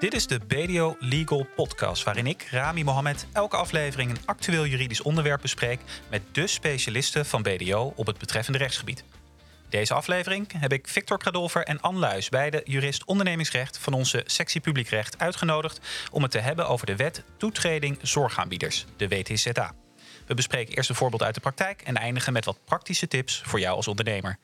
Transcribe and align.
Dit 0.00 0.14
is 0.14 0.26
de 0.26 0.38
BDO 0.38 0.96
Legal 0.98 1.46
Podcast, 1.56 2.02
waarin 2.02 2.26
ik, 2.26 2.46
Rami 2.50 2.84
Mohammed, 2.84 3.26
elke 3.32 3.56
aflevering 3.56 4.10
een 4.10 4.26
actueel 4.26 4.66
juridisch 4.66 5.02
onderwerp 5.02 5.40
bespreek 5.40 5.80
met 6.10 6.22
de 6.32 6.46
specialisten 6.46 7.26
van 7.26 7.42
BDO 7.42 7.92
op 7.96 8.06
het 8.06 8.18
betreffende 8.18 8.58
rechtsgebied. 8.58 9.04
Deze 9.68 9.94
aflevering 9.94 10.52
heb 10.56 10.72
ik 10.72 10.88
Victor 10.88 11.18
Kradolfer 11.18 11.64
en 11.64 11.80
Ann 11.80 11.98
Luis, 11.98 12.28
beide 12.28 12.60
jurist 12.64 13.04
ondernemingsrecht 13.04 13.78
van 13.78 13.92
onze 13.92 14.22
sectie 14.26 14.60
publiekrecht, 14.60 15.18
uitgenodigd 15.18 15.80
om 16.10 16.22
het 16.22 16.30
te 16.30 16.38
hebben 16.38 16.68
over 16.68 16.86
de 16.86 16.96
wet 16.96 17.22
toetreding 17.36 17.98
zorgaanbieders, 18.02 18.86
de 18.96 19.08
WTZA. 19.08 19.74
We 20.26 20.34
bespreken 20.34 20.74
eerst 20.74 20.88
een 20.88 20.94
voorbeeld 20.94 21.22
uit 21.22 21.34
de 21.34 21.40
praktijk 21.40 21.82
en 21.82 21.96
eindigen 21.96 22.32
met 22.32 22.44
wat 22.44 22.64
praktische 22.64 23.08
tips 23.08 23.42
voor 23.44 23.60
jou 23.60 23.76
als 23.76 23.88
ondernemer. 23.88 24.38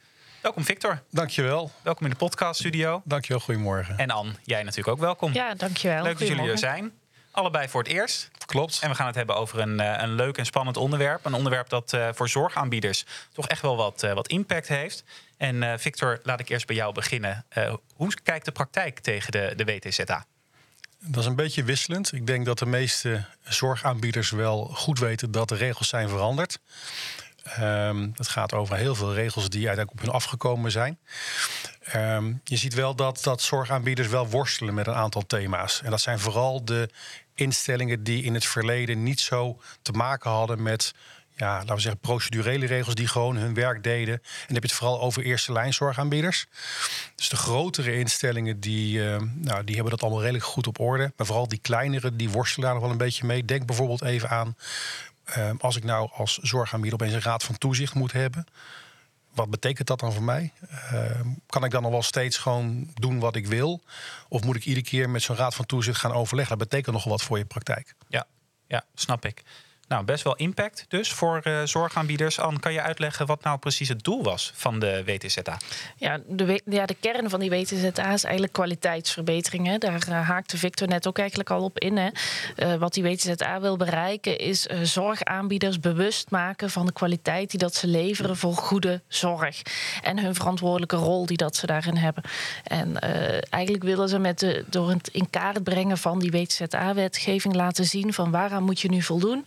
Welkom 0.47 0.65
Victor. 0.65 1.03
Dankjewel. 1.11 1.71
Welkom 1.83 2.05
in 2.05 2.11
de 2.11 2.17
podcaststudio. 2.17 3.03
Dankjewel, 3.05 3.41
goedemorgen. 3.41 3.99
En 3.99 4.11
Ann, 4.11 4.37
jij 4.45 4.63
natuurlijk 4.63 4.89
ook 4.89 4.99
welkom. 4.99 5.33
Ja, 5.33 5.55
dankjewel. 5.55 6.03
Leuk 6.03 6.19
dat 6.19 6.29
jullie 6.29 6.51
er 6.51 6.59
zijn. 6.59 6.93
Allebei 7.31 7.69
voor 7.69 7.83
het 7.83 7.93
eerst. 7.93 8.31
Klopt. 8.45 8.79
En 8.83 8.89
we 8.89 8.95
gaan 8.95 9.07
het 9.07 9.15
hebben 9.15 9.37
over 9.37 9.59
een, 9.59 9.81
eh, 9.81 10.03
een 10.03 10.15
leuk 10.15 10.39
en 10.39 10.47
spannend 10.47 10.77
onderwerp. 10.77 11.25
Een 11.25 11.35
onderwerp 11.35 11.69
dat 11.69 11.93
uh, 11.93 12.09
voor 12.13 12.29
zorgaanbieders 12.29 13.05
toch 13.33 13.49
echt 13.49 13.63
wel 13.63 13.77
wat, 13.77 14.03
uh, 14.03 14.13
wat 14.13 14.29
impact 14.29 14.69
heeft. 14.69 15.05
En 15.37 15.81
Victor, 15.81 16.21
laat 16.23 16.41
ik 16.41 16.49
eerst 16.49 16.67
bij 16.67 16.77
jou 16.77 16.93
beginnen. 16.93 17.45
hoe 17.95 18.15
kijkt 18.23 18.45
de 18.45 18.53
praktijk 18.53 18.99
tegen 18.99 19.33
de, 19.33 19.53
de 19.57 19.65
WTZA? 19.65 20.27
Dat 20.99 21.23
is 21.23 21.27
een 21.29 21.37
beetje 21.37 21.65
wisselend. 21.65 22.13
Ik 22.13 22.27
denk 22.27 22.45
dat 22.45 22.59
de 22.59 22.67
meeste 22.67 23.25
zorgaanbieders 23.43 24.31
wel 24.31 24.65
goed 24.65 24.99
weten 24.99 25.31
dat 25.31 25.49
de 25.49 25.55
regels 25.55 25.89
zijn 25.89 26.09
veranderd. 26.09 26.59
Het 28.17 28.29
gaat 28.29 28.53
over 28.53 28.77
heel 28.77 28.95
veel 28.95 29.15
regels 29.15 29.49
die 29.49 29.67
uiteindelijk 29.67 29.93
op 29.93 30.07
hun 30.07 30.15
afgekomen 30.15 30.71
zijn. 30.71 30.99
Um, 31.95 32.41
je 32.45 32.57
ziet 32.57 32.75
wel 32.75 32.95
dat, 32.95 33.23
dat 33.23 33.43
zorgaanbieders 33.43 34.09
wel 34.09 34.29
worstelen 34.29 34.75
met 34.75 34.87
een 34.87 34.95
aantal 34.95 35.27
thema's. 35.27 35.83
En 35.83 35.91
dat 35.91 36.01
zijn 36.01 36.19
vooral 36.19 36.65
de 36.65 36.89
instellingen 37.35 38.05
die 38.05 38.23
in 38.23 38.35
het 38.35 38.47
verleden 38.47 39.03
niet 39.03 39.21
zo 39.21 39.61
te 39.83 39.93
maken 39.93 40.31
hadden 40.31 40.63
met 40.63 40.95
ja, 41.37 41.55
laten 41.57 41.75
we 41.75 41.81
zeggen, 41.81 42.01
procedurele 42.01 42.67
regels 42.67 42.95
die 42.95 43.09
gewoon 43.09 43.37
hun 43.37 43.55
werk 43.55 43.83
deden. 43.83 44.15
En 44.15 44.21
dan 44.47 44.55
heb 44.55 44.63
je 44.63 44.69
het 44.69 44.79
vooral 44.79 45.01
over 45.01 45.23
eerste 45.23 45.53
lijn 45.53 45.75
zorgaanbieders. 45.75 46.47
Dus 47.15 47.29
de 47.29 47.37
grotere 47.37 47.99
instellingen 47.99 48.61
die, 48.61 48.99
uh, 48.99 49.17
nou, 49.35 49.65
die 49.65 49.75
hebben 49.75 49.93
dat 49.93 50.03
allemaal 50.03 50.21
redelijk 50.21 50.45
goed 50.45 50.67
op 50.67 50.81
orde. 50.81 51.13
Maar 51.17 51.27
vooral 51.27 51.49
die 51.49 51.59
kleinere, 51.63 52.17
die 52.17 52.31
worstelen 52.31 52.65
daar 52.65 52.75
nog 52.75 52.83
wel 52.83 52.93
een 52.93 53.05
beetje 53.05 53.27
mee. 53.27 53.45
Denk 53.45 53.67
bijvoorbeeld 53.67 54.03
even 54.03 54.31
aan 54.31 54.57
uh, 55.39 55.51
als 55.59 55.77
ik 55.77 55.85
nou 55.85 56.11
als 56.13 56.39
zorgaanbieder 56.39 57.01
opeens 57.01 57.15
een 57.15 57.31
raad 57.31 57.43
van 57.43 57.59
toezicht 57.59 57.95
moet 57.95 58.13
hebben. 58.13 58.47
Wat 59.35 59.51
betekent 59.51 59.87
dat 59.87 60.01
dan 60.01 60.13
voor 60.13 60.23
mij? 60.23 60.53
Uh, 60.93 61.21
kan 61.47 61.65
ik 61.65 61.71
dan 61.71 61.83
nog 61.83 61.91
wel 61.91 62.03
steeds 62.03 62.37
gewoon 62.37 62.91
doen 62.95 63.19
wat 63.19 63.37
ik 63.37 63.47
wil? 63.47 63.83
Of 64.29 64.45
moet 64.45 64.57
ik 64.57 64.65
iedere 64.65 64.87
keer 64.87 65.11
met 65.11 65.23
zo'n 65.23 65.37
raad 65.37 65.55
van 65.55 65.67
toezicht 65.67 66.01
gaan 66.01 66.13
overleggen? 66.13 66.59
Dat 66.59 66.69
betekent 66.69 66.95
nogal 66.95 67.11
wat 67.11 67.23
voor 67.23 67.39
je 67.39 67.45
praktijk. 67.45 67.95
Ja, 68.09 68.27
ja 68.67 68.85
snap 68.95 69.25
ik. 69.25 69.43
Nou, 69.89 70.05
best 70.05 70.25
wel 70.25 70.37
impact 70.37 70.85
dus 70.89 71.13
voor 71.13 71.41
uh, 71.45 71.63
zorgaanbieders. 71.65 72.41
Anne, 72.41 72.61
kan 72.61 72.73
je 72.73 72.81
uitleggen 72.81 73.27
wat 73.27 73.43
nou 73.43 73.59
precies 73.59 73.89
het 73.89 74.05
doel 74.05 74.23
was 74.23 74.53
van 74.55 74.79
de 74.79 75.03
WTZA? 75.05 75.59
Ja, 75.97 76.21
de, 76.27 76.63
ja, 76.65 76.87
de 76.87 76.97
kern 77.01 77.31
van 77.31 77.41
die 77.41 77.51
WTZA 77.51 78.13
is 78.13 78.25
eigenlijk 78.25 78.53
kwaliteitsverbetering. 78.53 79.67
Hè. 79.67 79.79
Daar 79.79 80.07
uh, 80.09 80.29
haakte 80.29 80.59
Victor 80.59 80.89
net 80.89 81.07
ook 81.07 81.19
eigenlijk 81.19 81.51
al 81.51 81.63
op 81.63 81.79
in. 81.79 81.97
Hè. 81.97 82.09
Uh, 82.57 82.75
wat 82.75 82.95
die 82.95 83.03
WTZA 83.03 83.61
wil 83.61 83.77
bereiken 83.77 84.39
is 84.39 84.63
zorgaanbieders 84.83 85.81
bewust 85.81 86.31
maken 86.31 86.71
van 86.71 86.87
de 86.87 86.93
kwaliteit 86.93 87.51
die 87.51 87.61
dat 87.61 87.75
ze 87.75 87.87
leveren 87.87 88.37
voor 88.37 88.55
goede 88.55 89.03
zorg. 89.09 89.63
En 90.03 90.19
hun 90.19 90.35
verantwoordelijke 90.35 90.97
rol 90.97 91.27
die 91.27 91.37
dat 91.37 91.57
ze 91.57 91.67
daarin 91.67 91.97
hebben. 91.97 92.23
En 92.63 92.99
eigenlijk 93.51 93.85
willen 93.85 94.09
ze 94.09 94.19
met 94.19 94.39
de, 94.39 94.65
door 94.67 94.91
het 94.91 95.09
in 95.09 95.31
kaart 95.31 95.65
brengen 95.65 95.99
van 95.99 96.19
die 96.19 96.31
WTZA-wetgeving 96.31 97.55
laten 97.55 97.85
zien 97.85 98.13
van 98.13 98.31
waaraan 98.31 98.63
moet 98.63 98.81
je 98.81 98.89
nu 98.89 99.03
voldoen. 99.03 99.47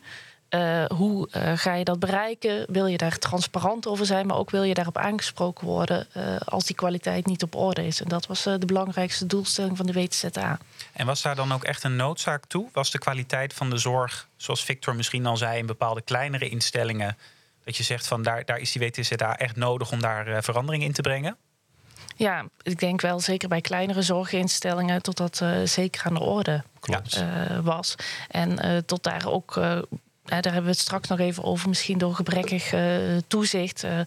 Uh, 0.49 0.85
hoe 0.85 1.29
uh, 1.31 1.51
ga 1.55 1.73
je 1.73 1.83
dat 1.83 1.99
bereiken? 1.99 2.65
Wil 2.67 2.85
je 2.85 2.97
daar 2.97 3.17
transparant 3.17 3.87
over 3.87 4.05
zijn, 4.05 4.27
maar 4.27 4.37
ook 4.37 4.49
wil 4.49 4.63
je 4.63 4.73
daarop 4.73 4.97
aangesproken 4.97 5.67
worden 5.67 6.07
uh, 6.17 6.37
als 6.45 6.65
die 6.65 6.75
kwaliteit 6.75 7.25
niet 7.25 7.43
op 7.43 7.55
orde 7.55 7.85
is? 7.85 8.01
En 8.01 8.07
dat 8.07 8.27
was 8.27 8.43
de 8.43 8.65
belangrijkste 8.65 9.25
doelstelling 9.25 9.77
van 9.77 9.85
de 9.85 9.93
WTZA. 9.93 10.59
En 10.93 11.05
was 11.05 11.21
daar 11.21 11.35
dan 11.35 11.51
ook 11.51 11.63
echt 11.63 11.83
een 11.83 11.95
noodzaak 11.95 12.45
toe? 12.45 12.69
Was 12.73 12.91
de 12.91 12.97
kwaliteit 12.97 13.53
van 13.53 13.69
de 13.69 13.77
zorg, 13.77 14.27
zoals 14.37 14.63
Victor 14.63 14.95
misschien 14.95 15.25
al 15.25 15.37
zei, 15.37 15.59
in 15.59 15.65
bepaalde 15.65 16.01
kleinere 16.01 16.49
instellingen, 16.49 17.17
dat 17.63 17.77
je 17.77 17.83
zegt 17.83 18.07
van 18.07 18.23
daar, 18.23 18.45
daar 18.45 18.59
is 18.59 18.71
die 18.71 18.81
WTZA 18.81 19.37
echt 19.37 19.55
nodig 19.55 19.91
om 19.91 20.01
daar 20.01 20.43
verandering 20.43 20.83
in 20.83 20.93
te 20.93 21.01
brengen? 21.01 21.37
Ja, 22.15 22.45
ik 22.61 22.79
denk 22.79 23.01
wel 23.01 23.19
zeker 23.19 23.49
bij 23.49 23.61
kleinere 23.61 24.01
zorginstellingen 24.01 25.01
tot 25.01 25.17
dat 25.17 25.43
zeker 25.63 26.05
aan 26.05 26.13
de 26.13 26.19
orde 26.19 26.63
was. 27.63 27.95
En 28.27 28.83
tot 28.85 29.03
daar 29.03 29.27
ook 29.27 29.59
daar 30.29 30.43
hebben 30.43 30.63
we 30.63 30.69
het 30.69 30.79
straks 30.79 31.07
nog 31.07 31.19
even 31.19 31.43
over. 31.43 31.69
Misschien 31.69 31.97
door 31.97 32.15
gebrekkig 32.15 32.73
uh, 32.73 33.17
toezicht. 33.27 33.83
Uh, 33.83 33.99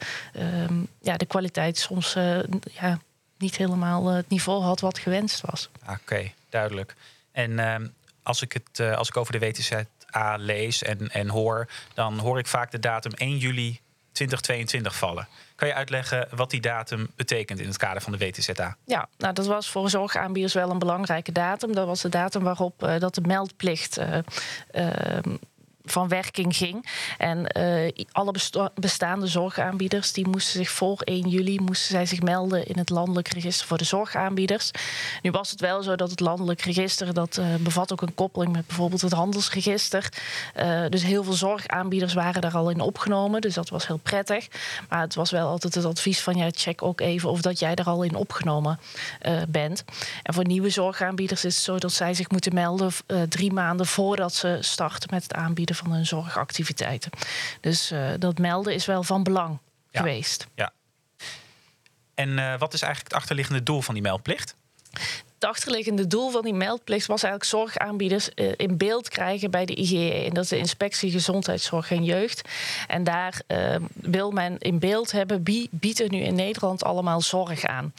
um, 0.65 0.89
ja, 1.01 1.17
de 1.17 1.27
kwaliteit 1.27 1.79
soms 1.79 2.17
uh, 2.17 2.39
ja, 2.63 2.99
niet 3.39 3.57
helemaal 3.57 4.07
het 4.07 4.29
niveau 4.29 4.63
had 4.63 4.81
wat 4.81 4.99
gewenst 4.99 5.41
was. 5.41 5.69
Oké, 5.83 5.93
okay, 6.01 6.35
duidelijk. 6.49 6.95
En 7.33 7.59
ehm, 7.59 7.87
als, 8.23 8.43
ik 8.43 8.53
het, 8.53 8.81
als 8.81 9.09
ik 9.09 9.17
over 9.17 9.33
de 9.33 9.47
WTZA 9.47 10.37
lees 10.37 10.83
en, 10.83 11.09
en 11.11 11.29
hoor, 11.29 11.69
dan 11.95 12.19
hoor 12.19 12.39
ik 12.39 12.47
vaak 12.47 12.71
de 12.71 12.79
datum 12.79 13.13
1 13.13 13.39
juli 13.39 13.81
2022 14.13 14.97
vallen. 14.97 15.29
Kan 15.55 15.69
je 15.69 15.75
uitleggen 15.75 16.29
wat 16.35 16.51
die 16.51 16.61
datum 16.61 17.11
betekent 17.17 17.61
in 17.61 17.67
het 17.67 17.77
kader 17.77 18.03
van 18.03 18.13
de 18.13 18.19
WTZA? 18.19 18.77
Ja, 18.85 19.09
nou, 19.19 19.35
dat 19.35 19.47
was 19.47 19.71
voor 19.71 19.91
zorgaanbieders 19.91 20.55
wel 20.55 20.71
een 20.71 20.79
belangrijke 20.79 21.33
datum. 21.33 21.75
Dat 21.75 21.87
was 21.87 22.01
de 22.01 22.09
datum 22.09 22.43
waarop 22.43 22.83
uh, 22.83 22.99
dat 22.99 23.15
de 23.15 23.21
meldplicht 23.21 23.99
uh, 23.99 24.19
uh, 24.73 25.19
van 25.85 26.09
werking 26.09 26.57
ging. 26.57 26.87
En 27.19 27.47
uh, 27.59 28.05
alle 28.13 28.33
bestaande 28.75 29.27
zorgaanbieders 29.27 30.13
die 30.13 30.29
moesten 30.29 30.53
zich 30.53 30.71
voor 30.71 31.01
1 31.01 31.29
juli 31.29 31.61
moesten 31.61 31.91
zij 31.91 32.07
zich 32.07 32.21
melden 32.21 32.67
in 32.67 32.79
het 32.79 32.91
landelijk 32.91 33.29
register 33.29 33.67
voor 33.67 33.79
de 33.79 33.85
zorgaanbieders. 33.85 34.71
Nu 35.23 35.31
was 35.31 35.51
het 35.51 35.61
wel 35.61 35.83
zo 35.83 35.97
dat 35.97 36.11
het 36.11 36.21
landelijk 36.21 36.61
register 36.61 37.15
dat 37.15 37.37
uh, 37.37 37.47
bevat 37.61 37.93
ook 37.93 38.03
een 38.03 38.15
koppeling 38.15 38.53
met 38.53 38.67
bijvoorbeeld 38.67 39.01
het 39.01 39.13
handelsregister. 39.13 40.09
Uh, 40.57 40.85
dus 40.89 41.03
heel 41.03 41.25
veel 41.25 41.33
zorgaanbieders 41.33 42.15
waren 42.15 42.41
daar 42.41 42.57
al 42.57 42.71
in 42.71 42.81
opgenomen. 42.81 43.41
Dus 43.41 43.55
dat 43.55 43.69
was 43.69 43.87
heel 43.87 44.01
prettig. 44.03 44.49
Maar 44.89 45.01
het 45.01 45.15
was 45.15 45.31
wel 45.31 45.49
altijd 45.49 45.75
het 45.75 45.85
advies 45.85 46.21
van 46.21 46.37
ja, 46.37 46.49
check 46.51 46.83
ook 46.83 47.01
even 47.01 47.31
of 47.31 47.41
dat 47.41 47.59
jij 47.59 47.75
er 47.75 47.87
al 47.87 48.03
in 48.03 48.15
opgenomen 48.15 48.79
bent. 49.49 49.85
En 50.23 50.35
voor 50.35 50.47
nieuwe 50.47 50.71
zorgaanbieders 50.71 51.45
is 51.45 51.55
het 51.55 51.65
zo 51.65 51.79
dat 51.79 51.93
zij 51.93 52.15
zich 52.15 52.31
moeten 52.31 52.55
melden 52.55 52.93
drie 53.29 53.53
maanden 53.53 53.87
voordat 53.87 54.35
ze 54.35 54.57
starten 54.61 55.09
met 55.13 55.23
het 55.23 55.35
aanbieden 55.35 55.72
van 55.75 55.93
hun 55.93 56.07
zorgactiviteiten. 56.07 57.11
Dus 57.61 57.93
uh, 57.93 58.11
dat 58.19 58.39
melden 58.39 58.75
is 58.75 58.87
wel 58.87 59.03
van 59.03 59.23
belang 59.23 59.59
ja. 59.91 60.01
geweest. 60.01 60.47
Ja. 60.55 60.73
En 62.15 62.29
uh, 62.29 62.59
wat 62.59 62.75
is 62.75 62.83
eigenlijk 62.83 63.13
het 63.13 63.23
achterliggende 63.23 63.63
doel 63.63 63.83
van 63.83 63.95
die 63.95 64.03
meldplicht? 64.03 64.57
Het 65.43 65.51
achterliggende 65.51 66.07
doel 66.07 66.31
van 66.31 66.43
die 66.43 66.55
meldplicht 66.55 67.07
was 67.07 67.23
eigenlijk 67.23 67.53
zorgaanbieders 67.53 68.31
uh, 68.35 68.53
in 68.57 68.77
beeld 68.77 69.09
krijgen 69.09 69.51
bij 69.51 69.65
de 69.65 69.75
IGE. 69.75 70.25
En 70.27 70.35
dat 70.35 70.45
is 70.45 70.51
de 70.51 70.59
Inspectie 70.59 71.11
Gezondheidszorg 71.11 71.91
en 71.91 72.05
Jeugd. 72.05 72.49
En 72.87 73.05
daar 73.05 73.41
uh, 73.49 73.77
wil 73.95 74.31
men 74.31 74.59
in 74.59 74.79
beeld 74.79 75.13
hebben 75.13 75.45
wie 75.45 75.69
biedt 75.71 76.01
er 76.01 76.11
nu 76.11 76.19
in 76.19 76.35
Nederland 76.35 76.85
allemaal 76.85 77.21
zorg 77.21 77.65
aan. 77.65 77.93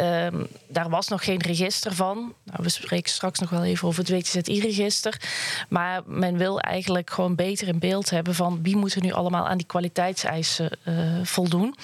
Uh, 0.00 0.26
daar 0.66 0.88
was 0.88 1.08
nog 1.08 1.24
geen 1.24 1.42
register 1.42 1.94
van. 1.94 2.34
Nou, 2.44 2.62
we 2.62 2.68
spreken 2.68 3.10
straks 3.10 3.38
nog 3.38 3.50
wel 3.50 3.64
even 3.64 3.88
over 3.88 4.00
het 4.00 4.10
WTZI-register. 4.10 5.20
Maar 5.68 6.02
men 6.06 6.36
wil 6.36 6.60
eigenlijk 6.60 7.10
gewoon 7.10 7.34
beter 7.34 7.68
in 7.68 7.78
beeld 7.78 8.10
hebben 8.10 8.34
van 8.34 8.62
wie 8.62 8.76
moet 8.76 8.94
er 8.94 9.02
nu 9.02 9.12
allemaal 9.12 9.48
aan 9.48 9.56
die 9.56 9.66
kwaliteitseisen 9.66 10.70
eh, 10.82 10.94
voldoen. 11.22 11.74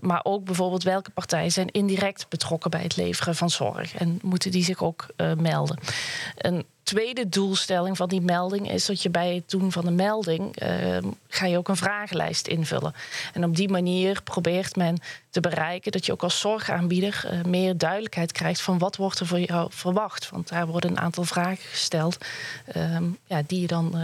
maar 0.00 0.20
ook 0.22 0.44
bijvoorbeeld 0.44 0.82
welke 0.82 1.10
partijen 1.10 1.52
zijn 1.52 1.70
indirect 1.70 2.28
betrokken 2.28 2.70
bij 2.70 2.82
het 2.82 2.96
leveren 2.96 3.34
van 3.34 3.50
zorg. 3.50 3.94
Moeten 4.22 4.50
die 4.50 4.64
zich 4.64 4.82
ook 4.82 5.06
uh, 5.16 5.32
melden. 5.32 5.78
Een 6.36 6.64
tweede 6.82 7.28
doelstelling 7.28 7.96
van 7.96 8.08
die 8.08 8.20
melding 8.20 8.70
is 8.70 8.86
dat 8.86 9.02
je 9.02 9.10
bij 9.10 9.34
het 9.34 9.50
doen 9.50 9.72
van 9.72 9.84
de 9.84 9.90
melding 9.90 10.62
uh, 10.62 10.98
ga 11.28 11.46
je 11.46 11.56
ook 11.56 11.68
een 11.68 11.76
vragenlijst 11.76 12.46
invullen. 12.46 12.94
En 13.32 13.44
op 13.44 13.56
die 13.56 13.68
manier 13.68 14.22
probeert 14.22 14.76
men 14.76 14.98
te 15.30 15.40
bereiken 15.40 15.92
dat 15.92 16.06
je 16.06 16.12
ook 16.12 16.22
als 16.22 16.40
zorgaanbieder 16.40 17.24
uh, 17.24 17.42
meer 17.44 17.78
duidelijkheid 17.78 18.32
krijgt 18.32 18.60
van 18.60 18.78
wat 18.78 18.96
wordt 18.96 19.20
er 19.20 19.26
voor 19.26 19.40
jou 19.40 19.68
verwacht. 19.72 20.30
Want 20.30 20.48
daar 20.48 20.66
worden 20.66 20.90
een 20.90 21.00
aantal 21.00 21.24
vragen 21.24 21.64
gesteld 21.64 22.24
uh, 22.76 22.98
ja, 23.24 23.42
die 23.46 23.60
je 23.60 23.66
dan 23.66 23.94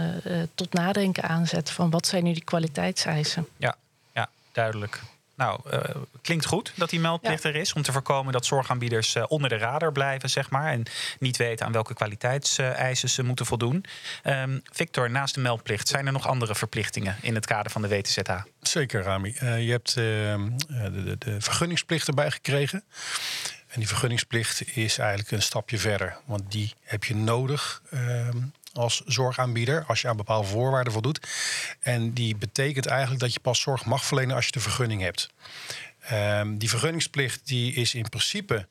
tot 0.55 0.73
nadenken 0.73 1.23
aanzet 1.23 1.69
van 1.69 1.89
wat 1.89 2.07
zijn 2.07 2.23
nu 2.23 2.33
die 2.33 2.43
kwaliteitseisen. 2.43 3.47
Ja, 3.57 3.75
ja 4.13 4.29
duidelijk. 4.51 5.01
Nou, 5.35 5.59
uh, 5.73 5.79
klinkt 6.21 6.45
goed 6.45 6.73
dat 6.75 6.89
die 6.89 6.99
meldplicht 6.99 7.43
ja. 7.43 7.49
er 7.49 7.55
is 7.55 7.73
om 7.73 7.81
te 7.81 7.91
voorkomen 7.91 8.33
dat 8.33 8.45
zorgaanbieders 8.45 9.15
uh, 9.15 9.23
onder 9.27 9.49
de 9.49 9.57
radar 9.57 9.91
blijven, 9.91 10.29
zeg 10.29 10.49
maar, 10.49 10.71
en 10.71 10.83
niet 11.19 11.37
weten 11.37 11.65
aan 11.65 11.71
welke 11.71 11.93
kwaliteitseisen 11.93 13.09
ze 13.09 13.23
moeten 13.23 13.45
voldoen. 13.45 13.85
Um, 14.23 14.61
Victor, 14.71 15.09
naast 15.09 15.35
de 15.35 15.41
meldplicht, 15.41 15.87
zijn 15.87 16.05
er 16.05 16.11
nog 16.11 16.27
andere 16.27 16.55
verplichtingen 16.55 17.17
in 17.21 17.35
het 17.35 17.45
kader 17.45 17.71
van 17.71 17.81
de 17.81 17.87
WTZA? 17.87 18.45
Zeker, 18.61 19.03
Rami. 19.03 19.35
Uh, 19.43 19.65
je 19.65 19.71
hebt 19.71 19.93
de, 19.93 20.47
de, 20.67 21.15
de, 21.19 21.41
vergunningsplicht 21.41 22.07
erbij 22.07 22.31
gekregen. 22.31 22.83
En 23.67 23.79
die 23.79 23.87
vergunningsplicht 23.87 24.75
is 24.75 24.97
eigenlijk 24.97 25.31
een 25.31 25.41
stapje 25.41 25.77
verder. 25.77 26.17
Want 26.25 26.51
die 26.51 26.73
heb 26.81 27.03
je 27.03 27.15
nodig 27.15 27.81
ehm, 27.89 28.37
als 28.73 29.01
zorgaanbieder 29.05 29.83
als 29.87 30.01
je 30.01 30.07
aan 30.07 30.17
bepaalde 30.17 30.47
voorwaarden 30.47 30.93
voldoet. 30.93 31.27
En 31.79 32.13
die 32.13 32.35
betekent 32.35 32.85
eigenlijk 32.85 33.21
dat 33.21 33.33
je 33.33 33.39
pas 33.39 33.61
zorg 33.61 33.85
mag 33.85 34.05
verlenen 34.05 34.35
als 34.35 34.45
je 34.45 34.51
de 34.51 34.59
vergunning 34.59 35.01
hebt. 35.01 35.29
Ehm, 35.99 36.57
die 36.57 36.69
vergunningsplicht 36.69 37.47
die 37.47 37.73
is 37.73 37.93
in 37.93 38.09
principe 38.09 38.67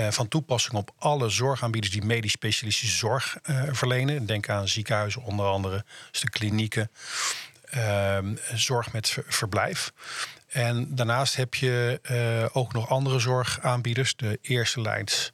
uh, 0.00 0.10
van 0.10 0.28
toepassing 0.28 0.74
op 0.74 0.94
alle 0.98 1.28
zorgaanbieders 1.28 1.92
die 1.92 2.04
medisch 2.04 2.32
specialistische 2.32 2.96
zorg 2.96 3.38
uh, 3.50 3.62
verlenen. 3.70 4.26
Denk 4.26 4.48
aan 4.48 4.68
ziekenhuizen 4.68 5.22
onder 5.22 5.46
andere, 5.46 5.84
dus 6.10 6.20
de 6.20 6.30
klinieken, 6.30 6.90
uh, 7.76 8.18
zorg 8.54 8.92
met 8.92 9.08
ver 9.10 9.24
verblijf. 9.28 9.92
En 10.48 10.94
daarnaast 10.94 11.36
heb 11.36 11.54
je 11.54 12.00
uh, 12.10 12.56
ook 12.56 12.72
nog 12.72 12.88
andere 12.88 13.18
zorgaanbieders, 13.18 14.16
de 14.16 14.38
eerste 14.42 14.80
lijns. 14.80 15.32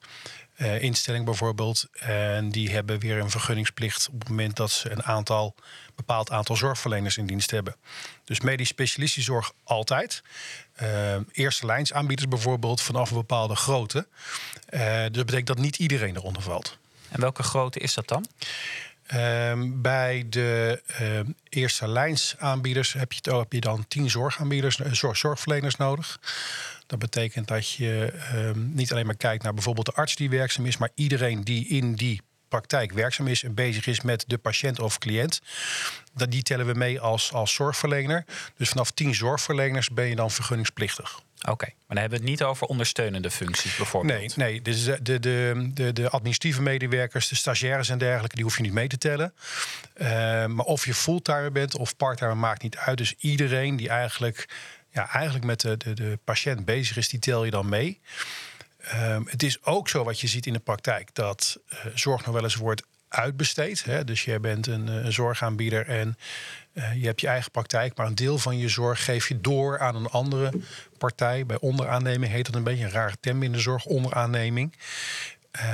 Uh, 0.60 0.82
instelling 0.82 1.24
bijvoorbeeld. 1.24 1.86
En 1.92 2.50
die 2.50 2.70
hebben 2.70 2.98
weer 2.98 3.18
een 3.18 3.30
vergunningsplicht 3.30 4.08
op 4.12 4.18
het 4.18 4.28
moment 4.28 4.56
dat 4.56 4.70
ze 4.70 4.90
een 4.90 5.02
aantal 5.02 5.54
bepaald 5.94 6.30
aantal 6.30 6.56
zorgverleners 6.56 7.16
in 7.16 7.26
dienst 7.26 7.50
hebben. 7.50 7.76
Dus 8.24 8.40
medisch 8.40 8.68
specialistische 8.68 9.30
zorg 9.30 9.52
altijd. 9.64 10.22
Uh, 10.82 11.16
eerste 11.32 11.66
lijnsaanbieders 11.66 12.28
bijvoorbeeld 12.28 12.80
vanaf 12.80 13.10
een 13.10 13.16
bepaalde 13.16 13.56
grootte. 13.56 14.06
Uh, 14.70 14.80
dus 14.80 15.10
dat 15.12 15.26
betekent 15.26 15.46
dat 15.46 15.58
niet 15.58 15.78
iedereen 15.78 16.16
eronder 16.16 16.42
valt. 16.42 16.78
En 17.08 17.20
welke 17.20 17.42
grootte 17.42 17.78
is 17.78 17.94
dat 17.94 18.08
dan? 18.08 18.26
Uh, 19.14 19.52
bij 19.66 20.26
de 20.28 20.82
eerste 21.48 21.88
lijnsaanbieders 21.88 22.92
heb 22.92 23.12
je, 23.12 23.36
heb 23.36 23.52
je 23.52 23.60
dan 23.60 23.84
tien 23.88 24.10
zorgaanbieders, 24.10 24.76
zorg, 24.76 25.16
zorgverleners 25.16 25.76
nodig. 25.76 26.20
Dat 26.90 26.98
betekent 26.98 27.48
dat 27.48 27.70
je 27.70 28.12
ehm, 28.32 28.74
niet 28.74 28.92
alleen 28.92 29.06
maar 29.06 29.16
kijkt 29.16 29.42
naar 29.42 29.54
bijvoorbeeld 29.54 29.86
de 29.86 29.92
arts 29.92 30.16
die 30.16 30.30
werkzaam 30.30 30.66
is, 30.66 30.76
maar 30.76 30.90
iedereen 30.94 31.44
die 31.44 31.66
in 31.68 31.94
die 31.94 32.20
praktijk 32.48 32.92
werkzaam 32.92 33.26
is 33.26 33.42
en 33.42 33.54
bezig 33.54 33.86
is 33.86 34.00
met 34.00 34.24
de 34.26 34.38
patiënt 34.38 34.80
of 34.80 34.98
cliënt. 34.98 35.40
Dat, 36.14 36.30
die 36.30 36.42
tellen 36.42 36.66
we 36.66 36.74
mee 36.74 37.00
als, 37.00 37.32
als 37.32 37.54
zorgverlener. 37.54 38.24
Dus 38.56 38.68
vanaf 38.68 38.90
tien 38.90 39.14
zorgverleners 39.14 39.90
ben 39.90 40.06
je 40.06 40.16
dan 40.16 40.30
vergunningsplichtig. 40.30 41.22
Oké, 41.48 41.64
maar 41.64 41.74
dan 41.86 41.98
hebben 41.98 42.18
we 42.18 42.24
het 42.24 42.30
niet 42.30 42.42
over 42.42 42.66
ondersteunende 42.66 43.30
functies 43.30 43.76
bijvoorbeeld. 43.76 44.36
Nee, 44.36 44.48
nee 44.48 44.62
dus 44.62 44.84
de, 44.84 45.02
de, 45.02 45.70
de, 45.74 45.92
de 45.92 46.10
administratieve 46.10 46.62
medewerkers, 46.62 47.28
de 47.28 47.36
stagiaires 47.36 47.88
en 47.88 47.98
dergelijke, 47.98 48.34
die 48.34 48.44
hoef 48.44 48.56
je 48.56 48.62
niet 48.62 48.72
mee 48.72 48.88
te 48.88 48.98
tellen. 48.98 49.34
Uh, 49.96 50.08
maar 50.46 50.64
of 50.64 50.84
je 50.84 50.94
fulltime 50.94 51.50
bent 51.50 51.76
of 51.76 51.96
parttime 51.96 52.34
maakt 52.34 52.62
niet 52.62 52.76
uit. 52.76 52.98
Dus 52.98 53.14
iedereen 53.18 53.76
die 53.76 53.88
eigenlijk, 53.88 54.48
ja, 54.92 55.12
eigenlijk 55.12 55.44
met 55.44 55.60
de, 55.60 55.76
de, 55.76 55.94
de 55.94 56.18
patiënt 56.24 56.64
bezig 56.64 56.96
is, 56.96 57.08
die 57.08 57.20
tel 57.20 57.44
je 57.44 57.50
dan 57.50 57.68
mee. 57.68 58.00
Um, 58.94 59.26
het 59.28 59.42
is 59.42 59.64
ook 59.64 59.88
zo 59.88 60.04
wat 60.04 60.20
je 60.20 60.26
ziet 60.26 60.46
in 60.46 60.52
de 60.52 60.58
praktijk 60.58 61.14
dat 61.14 61.58
uh, 61.72 61.78
zorg 61.94 62.24
nog 62.24 62.34
wel 62.34 62.42
eens 62.42 62.54
wordt 62.54 62.82
uitbesteed. 63.08 63.84
Hè? 63.84 64.04
Dus 64.04 64.24
jij 64.24 64.40
bent 64.40 64.66
een, 64.66 64.86
een 64.86 65.12
zorgaanbieder 65.12 65.86
en 65.86 66.18
uh, 66.74 66.94
je 66.94 67.06
hebt 67.06 67.20
je 67.20 67.26
eigen 67.26 67.50
praktijk, 67.50 67.96
maar 67.96 68.06
een 68.06 68.14
deel 68.14 68.38
van 68.38 68.58
je 68.58 68.68
zorg 68.68 69.04
geef 69.04 69.28
je 69.28 69.40
door 69.40 69.78
aan 69.78 69.96
een 69.96 70.06
andere 70.06 70.52
partij. 70.98 71.46
Bij 71.46 71.58
onderaanneming 71.58 72.32
heet 72.32 72.46
dat 72.46 72.54
een 72.54 72.62
beetje 72.62 72.84
een 72.84 72.90
rare 72.90 73.16
term 73.20 73.42
in 73.42 73.52
de 73.52 73.58
zorg, 73.58 73.84
onderaanneming. 73.84 74.76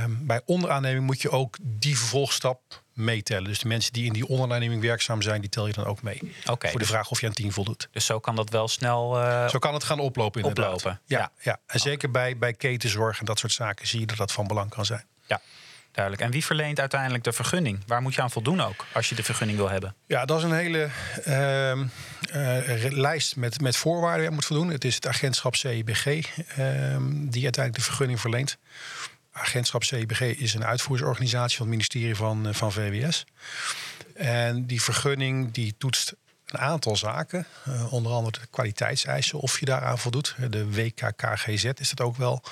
Um, 0.05 0.27
bij 0.27 0.41
onderaanneming 0.45 1.07
moet 1.07 1.23
je 1.23 1.31
ook 1.31 1.57
die 1.63 1.99
vervolgstap 1.99 2.83
meetellen. 2.97 3.45
Dus 3.45 3.59
de 3.59 3.69
mensen 3.69 3.93
die 3.93 4.05
in 4.05 4.13
die 4.13 4.27
onderaanneming 4.27 4.83
werkzaam 4.83 5.23
zijn, 5.23 5.41
die 5.41 5.51
tel 5.51 5.67
je 5.67 5.73
dan 5.73 5.85
ook 5.85 6.03
mee. 6.03 6.19
Okay, 6.47 6.71
voor 6.71 6.71
de 6.71 6.79
dus, 6.79 6.89
vraag 6.89 7.11
of 7.11 7.21
je 7.21 7.27
aan 7.27 7.33
10 7.33 7.53
voldoet. 7.53 7.89
Dus 7.91 8.07
zo 8.07 8.21
kan 8.21 8.37
dat 8.37 8.51
wel 8.51 8.69
snel. 8.69 9.23
Uh, 9.23 9.49
zo 9.49 9.59
kan 9.59 9.75
het 9.75 9.85
gaan 9.85 9.99
oplopen. 9.99 10.41
Inderdaad. 10.41 10.75
Oplopen. 10.75 11.01
Ja, 11.05 11.19
ja. 11.19 11.31
ja. 11.43 11.59
en 11.67 11.81
zeker 11.81 12.11
bij, 12.11 12.37
bij 12.37 12.53
ketenzorg 12.53 13.19
en 13.19 13.25
dat 13.25 13.39
soort 13.39 13.53
zaken 13.53 13.87
zie 13.87 14.01
je 14.01 14.07
dat 14.07 14.17
dat 14.17 14.33
van 14.33 14.47
belang 14.47 14.71
kan 14.71 14.85
zijn. 14.85 15.05
Ja. 15.27 15.41
Duidelijk. 15.97 16.25
En 16.25 16.31
wie 16.31 16.45
verleent 16.45 16.81
uiteindelijk 16.81 17.25
de 17.25 17.33
vergunning? 17.33 17.83
Waar 17.87 18.03
moet 18.03 18.15
je 18.15 18.23
aan 18.23 18.31
voldoen 18.31 18.61
ook 18.61 18.85
als 18.93 19.09
je 19.09 19.15
de 19.15 19.23
vergunning 19.23 19.59
wil 19.59 19.69
hebben? 19.69 19.95
Ja, 20.07 20.25
dat 20.25 20.39
is 20.39 20.45
een 20.45 20.53
hele 20.53 20.89
uh, 21.27 21.71
uh, 21.71 22.91
lijst 22.91 23.37
met, 23.37 23.61
met 23.61 23.77
voorwaarden 23.77 24.21
waar 24.21 24.29
je 24.29 24.35
moet 24.35 24.45
voldoen. 24.45 24.69
Het 24.69 24.85
is 24.85 24.95
het 24.95 25.07
agentschap 25.07 25.57
CIBG 25.57 26.07
uh, 26.07 26.17
die 27.11 27.43
uiteindelijk 27.43 27.75
de 27.75 27.81
vergunning 27.81 28.21
verleent. 28.21 28.59
Agentschap 29.39 29.85
CIBG 29.85 30.21
is 30.21 30.55
een 30.55 30.65
uitvoeringsorganisatie 30.65 31.57
van 31.57 31.67
het 31.67 31.77
ministerie 31.77 32.17
van, 32.17 32.55
van 32.55 32.73
VWS. 32.73 33.25
En 34.15 34.67
die 34.67 34.83
vergunning 34.83 35.53
die 35.53 35.75
toetst 35.79 36.15
een 36.47 36.59
aantal 36.59 36.97
zaken. 36.97 37.47
Uh, 37.69 37.93
onder 37.93 38.13
andere 38.13 38.39
de 38.41 38.47
kwaliteitseisen, 38.51 39.39
of 39.39 39.61
je 39.61 39.67
daaraan 39.67 39.99
voldoet. 39.99 40.37
De 40.51 40.71
WKKGZ 40.71 41.65
is 41.65 41.91
dat 41.91 42.01
ook 42.01 42.17
wel. 42.17 42.43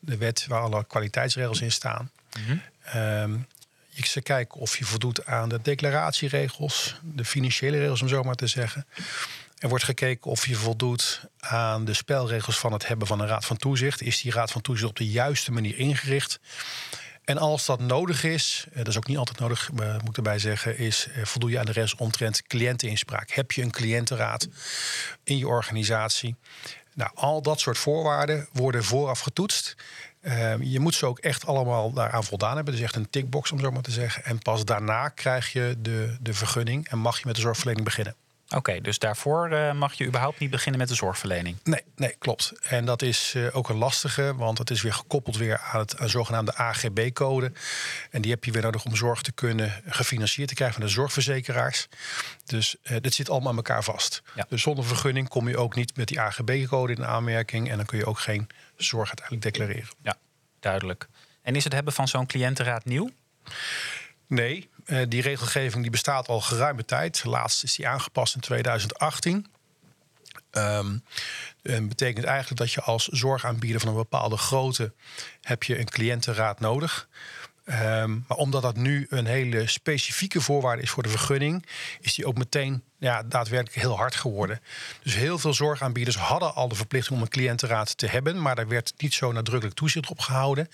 De 0.00 0.16
wet 0.16 0.46
waar 0.46 0.60
alle 0.60 0.84
kwaliteitsregels 0.84 1.60
in 1.60 1.72
staan. 1.72 2.10
Mm 2.38 2.44
-hmm. 2.44 3.02
um, 3.02 3.46
ze 4.06 4.20
kijken 4.20 4.60
of 4.60 4.78
je 4.78 4.84
voldoet 4.84 5.26
aan 5.26 5.48
de 5.48 5.60
declaratieregels, 5.62 7.00
de 7.02 7.24
financiële 7.24 7.78
regels 7.78 8.02
om 8.02 8.08
zo 8.08 8.22
maar 8.22 8.34
te 8.34 8.46
zeggen. 8.46 8.86
Er 9.58 9.68
wordt 9.68 9.84
gekeken 9.84 10.30
of 10.30 10.46
je 10.46 10.54
voldoet 10.54 11.20
aan 11.38 11.84
de 11.84 11.94
spelregels 11.94 12.58
van 12.58 12.72
het 12.72 12.88
hebben 12.88 13.06
van 13.06 13.20
een 13.20 13.26
raad 13.26 13.44
van 13.44 13.56
toezicht. 13.56 14.02
Is 14.02 14.22
die 14.22 14.32
raad 14.32 14.50
van 14.50 14.60
toezicht 14.60 14.88
op 14.88 14.96
de 14.96 15.08
juiste 15.08 15.52
manier 15.52 15.78
ingericht? 15.78 16.40
En 17.24 17.38
als 17.38 17.66
dat 17.66 17.80
nodig 17.80 18.24
is, 18.24 18.66
dat 18.74 18.88
is 18.88 18.96
ook 18.96 19.06
niet 19.06 19.16
altijd 19.16 19.38
nodig, 19.38 19.70
moet 19.72 20.08
ik 20.08 20.16
erbij 20.16 20.38
zeggen, 20.38 20.78
is 20.78 21.08
voldoe 21.22 21.50
je 21.50 21.58
aan 21.58 21.66
de 21.66 21.72
rest 21.72 21.94
omtrent 21.94 22.42
cliënteninspraak. 22.42 23.30
Heb 23.30 23.52
je 23.52 23.62
een 23.62 23.70
cliëntenraad 23.70 24.48
in 25.24 25.38
je 25.38 25.48
organisatie? 25.48 26.36
Nou, 26.94 27.10
al 27.14 27.42
dat 27.42 27.60
soort 27.60 27.78
voorwaarden 27.78 28.48
worden 28.52 28.84
vooraf 28.84 29.20
getoetst. 29.20 29.76
Uh, 30.22 30.54
je 30.60 30.80
moet 30.80 30.94
ze 30.94 31.06
ook 31.06 31.18
echt 31.18 31.46
allemaal 31.46 31.92
daaraan 31.92 32.24
voldaan 32.24 32.56
hebben. 32.56 32.74
Dus 32.74 32.82
echt 32.82 32.96
een 32.96 33.10
tickbox, 33.10 33.52
om 33.52 33.60
zo 33.60 33.70
maar 33.70 33.82
te 33.82 33.90
zeggen. 33.90 34.24
En 34.24 34.38
pas 34.38 34.64
daarna 34.64 35.08
krijg 35.08 35.52
je 35.52 35.76
de, 35.78 36.16
de 36.20 36.34
vergunning 36.34 36.88
en 36.88 36.98
mag 36.98 37.18
je 37.18 37.26
met 37.26 37.34
de 37.34 37.40
zorgverlening 37.40 37.84
beginnen. 37.84 38.14
Oké, 38.48 38.56
okay, 38.56 38.80
dus 38.80 38.98
daarvoor 38.98 39.50
uh, 39.52 39.72
mag 39.72 39.94
je 39.94 40.06
überhaupt 40.06 40.38
niet 40.38 40.50
beginnen 40.50 40.80
met 40.80 40.88
de 40.88 40.94
zorgverlening? 40.94 41.56
Nee, 41.64 41.82
nee 41.96 42.14
klopt. 42.18 42.52
En 42.62 42.84
dat 42.84 43.02
is 43.02 43.34
uh, 43.36 43.56
ook 43.56 43.68
een 43.68 43.76
lastige, 43.76 44.34
want 44.36 44.58
het 44.58 44.70
is 44.70 44.82
weer 44.82 44.92
gekoppeld 44.92 45.36
weer 45.36 45.58
aan 45.58 45.80
het 45.80 45.98
aan 45.98 46.08
zogenaamde 46.08 46.54
AGB-code. 46.54 47.52
En 48.10 48.22
die 48.22 48.30
heb 48.30 48.44
je 48.44 48.52
weer 48.52 48.62
nodig 48.62 48.84
om 48.84 48.96
zorg 48.96 49.22
te 49.22 49.32
kunnen 49.32 49.82
gefinancierd 49.86 50.48
te 50.48 50.54
krijgen 50.54 50.76
van 50.76 50.86
de 50.86 50.92
zorgverzekeraars. 50.92 51.88
Dus 52.44 52.76
uh, 52.82 52.96
dit 53.00 53.14
zit 53.14 53.30
allemaal 53.30 53.50
aan 53.50 53.56
elkaar 53.56 53.84
vast. 53.84 54.22
Ja. 54.34 54.46
Dus 54.48 54.62
zonder 54.62 54.84
vergunning 54.84 55.28
kom 55.28 55.48
je 55.48 55.56
ook 55.56 55.74
niet 55.74 55.96
met 55.96 56.08
die 56.08 56.20
AGB-code 56.20 56.92
in 56.92 57.04
aanmerking. 57.04 57.70
En 57.70 57.76
dan 57.76 57.86
kun 57.86 57.98
je 57.98 58.06
ook 58.06 58.18
geen 58.18 58.46
zorg 58.76 59.08
uiteindelijk 59.08 59.42
declareren. 59.42 59.88
Ja, 60.02 60.16
duidelijk. 60.60 61.08
En 61.42 61.56
is 61.56 61.64
het 61.64 61.72
hebben 61.72 61.92
van 61.92 62.08
zo'n 62.08 62.26
cliëntenraad 62.26 62.84
nieuw? 62.84 63.10
Nee, 64.26 64.68
uh, 64.88 65.02
die 65.08 65.22
regelgeving 65.22 65.82
die 65.82 65.90
bestaat 65.90 66.28
al 66.28 66.40
geruime 66.40 66.84
tijd. 66.84 67.24
Laatst 67.24 67.62
is 67.62 67.74
die 67.74 67.88
aangepast 67.88 68.34
in 68.34 68.40
2018. 68.40 69.46
Um, 70.52 71.04
en 71.62 71.88
betekent 71.88 72.24
eigenlijk 72.24 72.60
dat 72.60 72.72
je 72.72 72.80
als 72.80 73.06
zorgaanbieder 73.06 73.80
van 73.80 73.88
een 73.88 73.94
bepaalde 73.94 74.36
grootte 74.36 74.92
heb 75.42 75.62
je 75.62 75.78
een 75.78 75.88
cliëntenraad 75.88 76.60
nodig. 76.60 77.08
Um, 77.64 78.24
maar 78.28 78.36
omdat 78.36 78.62
dat 78.62 78.76
nu 78.76 79.06
een 79.10 79.26
hele 79.26 79.66
specifieke 79.66 80.40
voorwaarde 80.40 80.82
is 80.82 80.90
voor 80.90 81.02
de 81.02 81.08
vergunning, 81.08 81.66
is 82.00 82.14
die 82.14 82.26
ook 82.26 82.38
meteen 82.38 82.82
ja, 82.98 83.22
daadwerkelijk 83.22 83.82
heel 83.82 83.96
hard 83.96 84.14
geworden. 84.14 84.60
Dus 85.02 85.14
heel 85.14 85.38
veel 85.38 85.54
zorgaanbieders 85.54 86.16
hadden 86.16 86.54
al 86.54 86.68
de 86.68 86.74
verplichting 86.74 87.16
om 87.16 87.22
een 87.22 87.30
cliëntenraad 87.30 87.98
te 87.98 88.06
hebben, 88.06 88.42
maar 88.42 88.56
daar 88.56 88.68
werd 88.68 88.92
niet 88.96 89.14
zo 89.14 89.32
nadrukkelijk 89.32 89.76
toezicht 89.76 90.10
op 90.10 90.20
gehouden. 90.20 90.68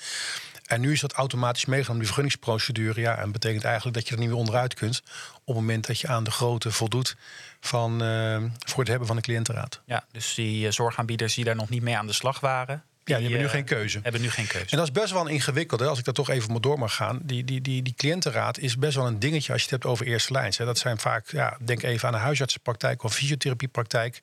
En 0.64 0.80
nu 0.80 0.92
is 0.92 1.00
dat 1.00 1.12
automatisch 1.12 1.64
meegenomen, 1.64 1.98
die 1.98 2.06
vergunningsprocedure. 2.06 3.00
Ja, 3.00 3.18
en 3.18 3.32
betekent 3.32 3.64
eigenlijk 3.64 3.96
dat 3.96 4.08
je 4.08 4.14
er 4.14 4.20
niet 4.20 4.28
meer 4.28 4.38
onderuit 4.38 4.74
kunt. 4.74 5.02
op 5.34 5.46
het 5.46 5.54
moment 5.54 5.86
dat 5.86 6.00
je 6.00 6.08
aan 6.08 6.24
de 6.24 6.30
grootte 6.30 6.70
voldoet. 6.70 7.16
Van, 7.60 8.02
uh, 8.02 8.42
voor 8.66 8.78
het 8.78 8.88
hebben 8.88 9.06
van 9.06 9.16
een 9.16 9.22
cliëntenraad. 9.22 9.80
Ja, 9.84 10.04
dus 10.12 10.34
die 10.34 10.66
uh, 10.66 10.70
zorgaanbieders 10.70 11.34
die 11.34 11.44
daar 11.44 11.56
nog 11.56 11.68
niet 11.68 11.82
mee 11.82 11.96
aan 11.96 12.06
de 12.06 12.12
slag 12.12 12.40
waren. 12.40 12.82
Die, 13.04 13.14
ja, 13.14 13.20
die 13.20 13.30
hebben 13.30 13.46
nu 13.46 13.52
geen 13.52 13.64
keuze. 13.64 14.00
Hebben 14.02 14.20
nu 14.20 14.30
geen 14.30 14.46
keuze. 14.46 14.70
En 14.70 14.76
dat 14.76 14.86
is 14.86 14.92
best 14.92 15.12
wel 15.12 15.26
ingewikkeld, 15.26 15.80
hè, 15.80 15.86
als 15.86 15.98
ik 15.98 16.04
daar 16.04 16.14
toch 16.14 16.30
even 16.30 16.62
door 16.62 16.78
mag 16.78 16.94
gaan. 16.94 17.18
Die, 17.22 17.44
die, 17.44 17.60
die, 17.60 17.82
die 17.82 17.94
cliëntenraad 17.96 18.58
is 18.58 18.78
best 18.78 18.94
wel 18.94 19.06
een 19.06 19.18
dingetje 19.18 19.52
als 19.52 19.62
je 19.62 19.68
het 19.70 19.82
hebt 19.82 19.92
over 19.92 20.06
eerste 20.06 20.32
lijns. 20.32 20.58
Hè. 20.58 20.64
Dat 20.64 20.78
zijn 20.78 20.98
vaak, 20.98 21.30
ja, 21.30 21.56
denk 21.60 21.82
even 21.82 22.08
aan 22.08 22.14
een 22.14 22.20
huisartsenpraktijk 22.20 23.02
of 23.02 23.14
fysiotherapiepraktijk. 23.14 24.20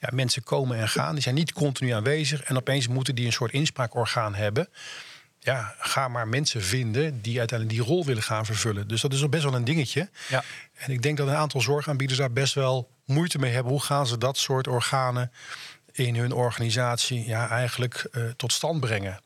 Ja, 0.00 0.08
mensen 0.12 0.42
komen 0.42 0.78
en 0.78 0.88
gaan, 0.88 1.12
die 1.12 1.22
zijn 1.22 1.34
niet 1.34 1.52
continu 1.52 1.90
aanwezig. 1.90 2.42
En 2.42 2.56
opeens 2.56 2.88
moeten 2.88 3.14
die 3.14 3.26
een 3.26 3.32
soort 3.32 3.52
inspraakorgaan 3.52 4.34
hebben 4.34 4.68
ja, 5.46 5.74
ga 5.78 6.08
maar 6.08 6.28
mensen 6.28 6.62
vinden 6.62 7.22
die 7.22 7.38
uiteindelijk 7.38 7.78
die 7.78 7.88
rol 7.88 8.04
willen 8.04 8.22
gaan 8.22 8.46
vervullen. 8.46 8.88
Dus 8.88 9.00
dat 9.00 9.12
is 9.12 9.28
best 9.28 9.44
wel 9.44 9.54
een 9.54 9.64
dingetje. 9.64 10.08
Ja. 10.28 10.44
En 10.74 10.90
ik 10.90 11.02
denk 11.02 11.16
dat 11.16 11.28
een 11.28 11.34
aantal 11.34 11.60
zorgaanbieders 11.60 12.18
daar 12.18 12.32
best 12.32 12.54
wel 12.54 12.90
moeite 13.04 13.38
mee 13.38 13.52
hebben. 13.52 13.72
Hoe 13.72 13.82
gaan 13.82 14.06
ze 14.06 14.18
dat 14.18 14.38
soort 14.38 14.68
organen 14.68 15.32
in 15.92 16.16
hun 16.16 16.32
organisatie 16.32 17.26
ja, 17.26 17.48
eigenlijk 17.48 18.08
uh, 18.12 18.30
tot 18.36 18.52
stand 18.52 18.80
brengen? 18.80 19.20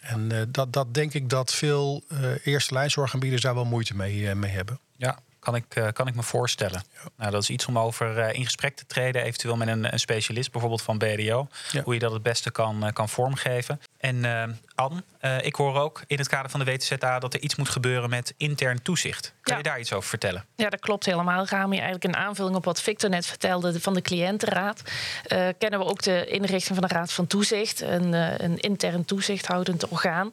En 0.00 0.32
uh, 0.32 0.42
dat, 0.48 0.72
dat 0.72 0.94
denk 0.94 1.14
ik 1.14 1.28
dat 1.28 1.54
veel 1.54 2.04
uh, 2.08 2.18
eerste 2.44 2.74
lijnzorgaanbieders 2.74 3.42
daar 3.42 3.54
wel 3.54 3.64
moeite 3.64 3.96
mee, 3.96 4.34
mee 4.34 4.50
hebben. 4.50 4.80
Ja, 4.96 5.18
kan 5.46 5.54
ik, 5.54 5.92
kan 5.92 6.06
ik 6.06 6.14
me 6.14 6.22
voorstellen. 6.22 6.82
Ja. 6.94 7.08
Nou, 7.16 7.30
dat 7.30 7.42
is 7.42 7.50
iets 7.50 7.66
om 7.66 7.78
over 7.78 8.18
uh, 8.18 8.32
in 8.32 8.44
gesprek 8.44 8.76
te 8.76 8.86
treden, 8.86 9.22
eventueel 9.22 9.56
met 9.56 9.68
een, 9.68 9.92
een 9.92 9.98
specialist, 9.98 10.50
bijvoorbeeld 10.52 10.82
van 10.82 10.98
BDO. 10.98 11.48
Ja. 11.70 11.82
Hoe 11.82 11.94
je 11.94 12.00
dat 12.00 12.12
het 12.12 12.22
beste 12.22 12.50
kan, 12.50 12.84
uh, 12.84 12.92
kan 12.92 13.08
vormgeven. 13.08 13.80
En 13.98 14.16
uh, 14.16 14.42
Anne, 14.74 15.02
uh, 15.20 15.44
ik 15.44 15.54
hoor 15.54 15.74
ook 15.74 16.02
in 16.06 16.18
het 16.18 16.28
kader 16.28 16.50
van 16.50 16.60
de 16.60 16.66
WTZA 16.66 17.18
dat 17.18 17.34
er 17.34 17.40
iets 17.40 17.56
moet 17.56 17.68
gebeuren 17.68 18.10
met 18.10 18.34
intern 18.36 18.82
toezicht. 18.82 19.34
Kan 19.40 19.56
ja. 19.56 19.56
je 19.56 19.68
daar 19.68 19.80
iets 19.80 19.92
over 19.92 20.08
vertellen? 20.08 20.44
Ja, 20.56 20.68
dat 20.68 20.80
klopt 20.80 21.06
helemaal. 21.06 21.46
Rami, 21.46 21.74
eigenlijk 21.74 22.04
een 22.04 22.16
aanvulling 22.16 22.56
op 22.56 22.64
wat 22.64 22.80
Victor 22.80 23.10
net 23.10 23.26
vertelde 23.26 23.80
van 23.80 23.94
de 23.94 24.02
cliëntenraad. 24.02 24.82
Uh, 25.28 25.48
kennen 25.58 25.78
we 25.78 25.84
ook 25.84 26.02
de 26.02 26.26
inrichting 26.26 26.78
van 26.78 26.88
de 26.88 26.94
Raad 26.94 27.12
van 27.12 27.26
Toezicht, 27.26 27.80
een, 27.80 28.12
een 28.44 28.58
intern 28.58 29.04
toezichthoudend 29.04 29.88
orgaan. 29.88 30.30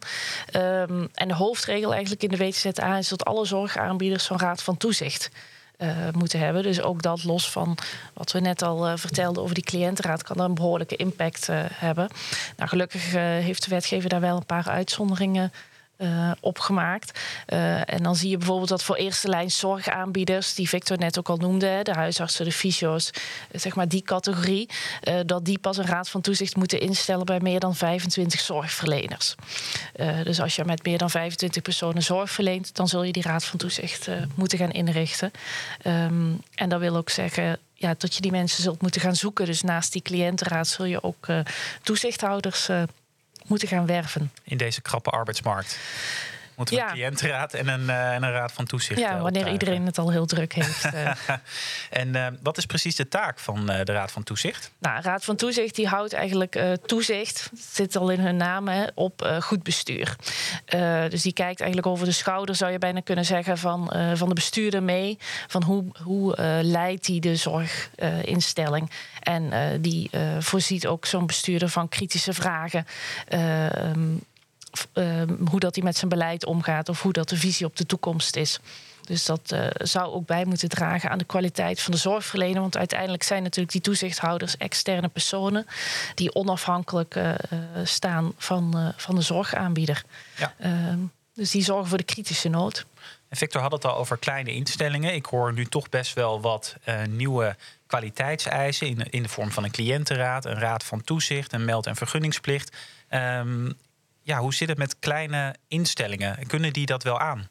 Um, 0.56 1.10
en 1.14 1.28
de 1.28 1.34
hoofdregel 1.34 1.92
eigenlijk 1.92 2.24
in 2.24 2.30
de 2.30 2.38
WTZA 2.38 2.98
is 2.98 3.08
dat 3.08 3.26
alle 3.26 3.46
zorgaanbieders 3.46 4.26
zo'n 4.26 4.40
Raad 4.40 4.64
van 4.64 4.78
Toezicht 4.78 5.03
uh, 5.78 5.88
moeten 6.12 6.40
hebben. 6.40 6.64
Dus 6.64 6.82
ook 6.82 7.02
dat 7.02 7.24
los 7.24 7.52
van 7.52 7.78
wat 8.14 8.32
we 8.32 8.40
net 8.40 8.62
al 8.62 8.88
uh, 8.90 8.94
vertelden 8.96 9.44
over 9.44 9.56
die 9.56 9.64
cliëntenraad, 9.64 10.24
kan 10.24 10.38
dat 10.38 10.48
een 10.48 10.56
behoorlijke 10.56 10.96
impact 10.96 11.50
uh, 11.50 11.60
hebben. 11.74 12.10
Nou, 12.58 12.70
gelukkig 12.70 13.12
heeft 13.14 13.64
de 13.64 13.70
wetgever 13.70 14.10
daar 14.10 14.22
wel 14.22 14.38
een 14.38 14.46
paar 14.46 14.70
uitzonderingen 14.70 15.52
uh, 16.04 16.32
opgemaakt. 16.40 17.20
Uh, 17.48 17.94
en 17.94 18.04
dan 18.04 18.16
zie 18.16 18.30
je 18.30 18.38
bijvoorbeeld 18.38 18.70
dat 18.70 18.84
voor 18.84 18.96
eerste 18.96 19.28
lijn 19.28 19.52
zorgaanbieders, 19.52 20.54
die 20.54 20.70
Victor 20.70 20.98
net 20.98 21.20
ook 21.20 21.30
al 21.30 21.38
noemde, 21.38 21.80
de 21.84 21.94
huisartsen, 21.94 22.46
de 22.46 22.52
fysio's, 22.52 23.10
zeg 23.52 23.76
maar 23.76 23.88
die 23.88 24.02
categorie, 24.02 24.70
uh, 25.04 25.20
dat 25.26 25.46
die 25.46 25.60
pas 25.60 25.78
een 25.78 25.86
raad 25.86 26.10
van 26.10 26.22
toezicht 26.22 26.56
moeten 26.56 26.80
instellen 26.80 27.26
bij 27.26 27.40
meer 27.40 27.60
dan 27.60 27.76
25 27.76 28.40
zorgverleners. 28.40 29.36
dus 30.24 30.42
als 30.42 30.56
je 30.56 30.66
met 30.66 30.86
meer 30.86 30.98
dan 30.98 31.10
25 31.10 31.62
personen 31.62 32.04
zorg 32.04 32.32
verleent, 32.32 32.76
dan 32.76 32.88
zul 32.88 33.04
je 33.04 33.12
die 33.12 33.24
raad 33.24 33.44
van 33.44 33.60
toezicht 33.60 34.08
moeten 34.36 34.58
gaan 34.58 34.72
inrichten. 34.72 35.32
Um, 35.88 36.42
en 36.56 36.70
dat 36.70 36.80
wil 36.80 36.96
ook 36.96 37.10
zeggen 37.10 37.58
ja, 37.74 37.96
dat 37.98 38.16
je 38.16 38.22
die 38.22 38.32
mensen 38.32 38.64
zult 38.64 38.82
moeten 38.82 39.02
gaan 39.02 39.16
zoeken. 39.16 39.46
Dus 39.46 39.62
naast 39.62 39.92
die 39.92 40.02
cliëntenraad 40.02 40.68
zul 40.68 40.86
je 40.86 41.04
ook 41.04 41.28
toezichthouders 41.82 42.70
moeten 43.48 43.68
gaan 43.68 43.86
werven. 43.86 44.32
In 44.44 44.58
deze 44.58 44.82
krappe 44.82 45.10
arbeidsmarkt. 45.10 45.80
Moeten 46.64 46.76
we 46.76 46.82
ja. 46.82 46.90
een 46.90 47.16
cliëntenraad 47.16 47.54
en 47.54 47.68
een, 47.68 47.82
uh, 47.82 48.14
en 48.14 48.24
een 48.24 48.32
raad 48.32 48.52
van 48.52 48.66
toezicht 48.66 49.00
Ja, 49.00 49.20
wanneer 49.20 49.52
iedereen 49.52 49.86
het 49.86 49.98
al 49.98 50.12
heel 50.12 50.26
druk 50.26 50.54
heeft. 50.54 50.86
Uh. 50.86 51.12
en 52.02 52.40
wat 52.44 52.58
is 52.58 52.66
precies 52.66 52.96
de 52.96 53.08
taak 53.08 53.40
van 53.40 53.66
de 53.66 53.84
raad 53.84 54.12
van 54.12 54.24
toezicht? 54.24 54.72
Nou, 54.80 55.02
raad 55.02 55.24
van 55.24 55.36
toezicht 55.36 55.76
die 55.76 55.88
houdt 55.88 56.14
eigenlijk 56.14 56.60
toezicht, 56.86 57.48
het 57.50 57.60
zit 57.72 57.96
al 57.96 58.10
in 58.10 58.20
hun 58.20 58.38
naam, 58.38 58.68
hè, 58.68 58.86
op 58.94 59.38
goed 59.40 59.64
bestuur. 59.64 60.16
dus 61.10 61.22
die 61.22 61.34
kijkt 61.34 61.60
eigenlijk 61.60 61.88
over 61.88 62.06
de 62.06 62.12
schouder, 62.12 62.56
zou 62.56 62.72
je 62.72 62.78
bijna 62.78 63.00
kunnen 63.00 63.26
zeggen, 63.26 63.58
van, 63.58 63.94
van 64.14 64.28
de 64.28 64.34
bestuurder 64.34 64.84
mee. 64.84 65.18
Van 65.48 65.64
hoe, 65.64 65.86
hoe 66.04 66.36
leidt 66.62 67.06
die 67.06 67.22
de 67.22 67.36
zorginstelling? 67.36 68.92
En 69.20 69.52
die 69.82 70.10
voorziet 70.40 70.88
ook 70.88 71.06
zo'n 71.06 71.26
bestuurder 71.26 71.70
van 71.70 71.90
kritische 71.90 72.34
vragen. 72.34 72.86
Um, 73.30 73.40
uh, 73.40 74.33
hoe 75.50 75.60
dat 75.60 75.76
hij 75.76 75.84
met 75.84 75.98
zijn 75.98 76.10
beleid 76.10 76.46
omgaat 76.46 76.90
of 76.90 77.02
hoe 77.02 77.14
dat 77.14 77.30
de 77.30 77.38
visie 77.38 77.66
op 77.66 77.76
de 77.76 77.86
toekomst 77.86 78.36
is. 78.36 78.60
Dus 79.06 79.26
dat 79.26 79.52
uh, 79.54 79.66
zou 79.74 80.14
ook 80.14 80.26
bij 80.26 80.46
moeten 80.46 80.70
dragen 80.70 81.10
aan 81.10 81.18
de 81.18 81.24
kwaliteit 81.24 81.82
van 81.82 81.92
de 81.92 81.98
zorgverlener. 81.98 82.62
Want 82.62 82.78
uiteindelijk 82.78 83.24
zijn 83.24 83.44
natuurlijk 83.44 83.72
die 83.72 83.82
toezichthouders 83.82 84.58
externe 84.58 85.08
personen 85.08 85.66
die 86.16 86.36
onafhankelijk 86.36 87.16
uh, 87.16 87.32
staan 87.84 88.34
van, 88.38 88.94
van 88.98 89.16
de 89.16 89.22
zorgaanbieder. 89.22 90.04
Ja. 90.38 90.54
Ehm, 90.60 91.00
dus 91.34 91.52
die 91.52 91.64
zorgen 91.64 91.88
voor 91.88 91.98
de 91.98 92.04
kritische 92.04 92.50
nood. 92.50 92.86
En 93.30 93.38
Victor 93.38 93.62
had 93.62 93.72
het 93.72 93.86
al 93.86 93.96
over 93.96 94.18
kleine 94.18 94.54
instellingen. 94.54 95.14
Ik 95.14 95.26
hoor 95.26 95.54
nu 95.54 95.66
toch 95.66 95.90
best 95.90 96.14
wel 96.14 96.42
wat 96.42 96.76
nieuwe 97.10 97.56
kwaliteitseisen 97.88 98.88
in, 98.88 99.10
in 99.10 99.24
de 99.24 99.30
vorm 99.30 99.52
van 99.52 99.64
een 99.64 99.72
cliëntenraad, 99.72 100.46
een 100.46 100.60
raad 100.60 100.84
van 100.84 101.04
toezicht, 101.04 101.54
een 101.54 101.66
meld- 101.66 101.88
en 101.88 101.96
vergunningsplicht. 101.96 102.76
Um, 103.10 103.78
ja, 104.24 104.40
hoe 104.40 104.54
zit 104.54 104.70
het 104.70 104.78
met 104.78 105.00
kleine 105.00 105.56
instellingen? 105.68 106.48
Kunnen 106.48 106.74
die 106.74 106.86
dat 106.86 107.04
wel 107.04 107.20
aan? 107.20 107.48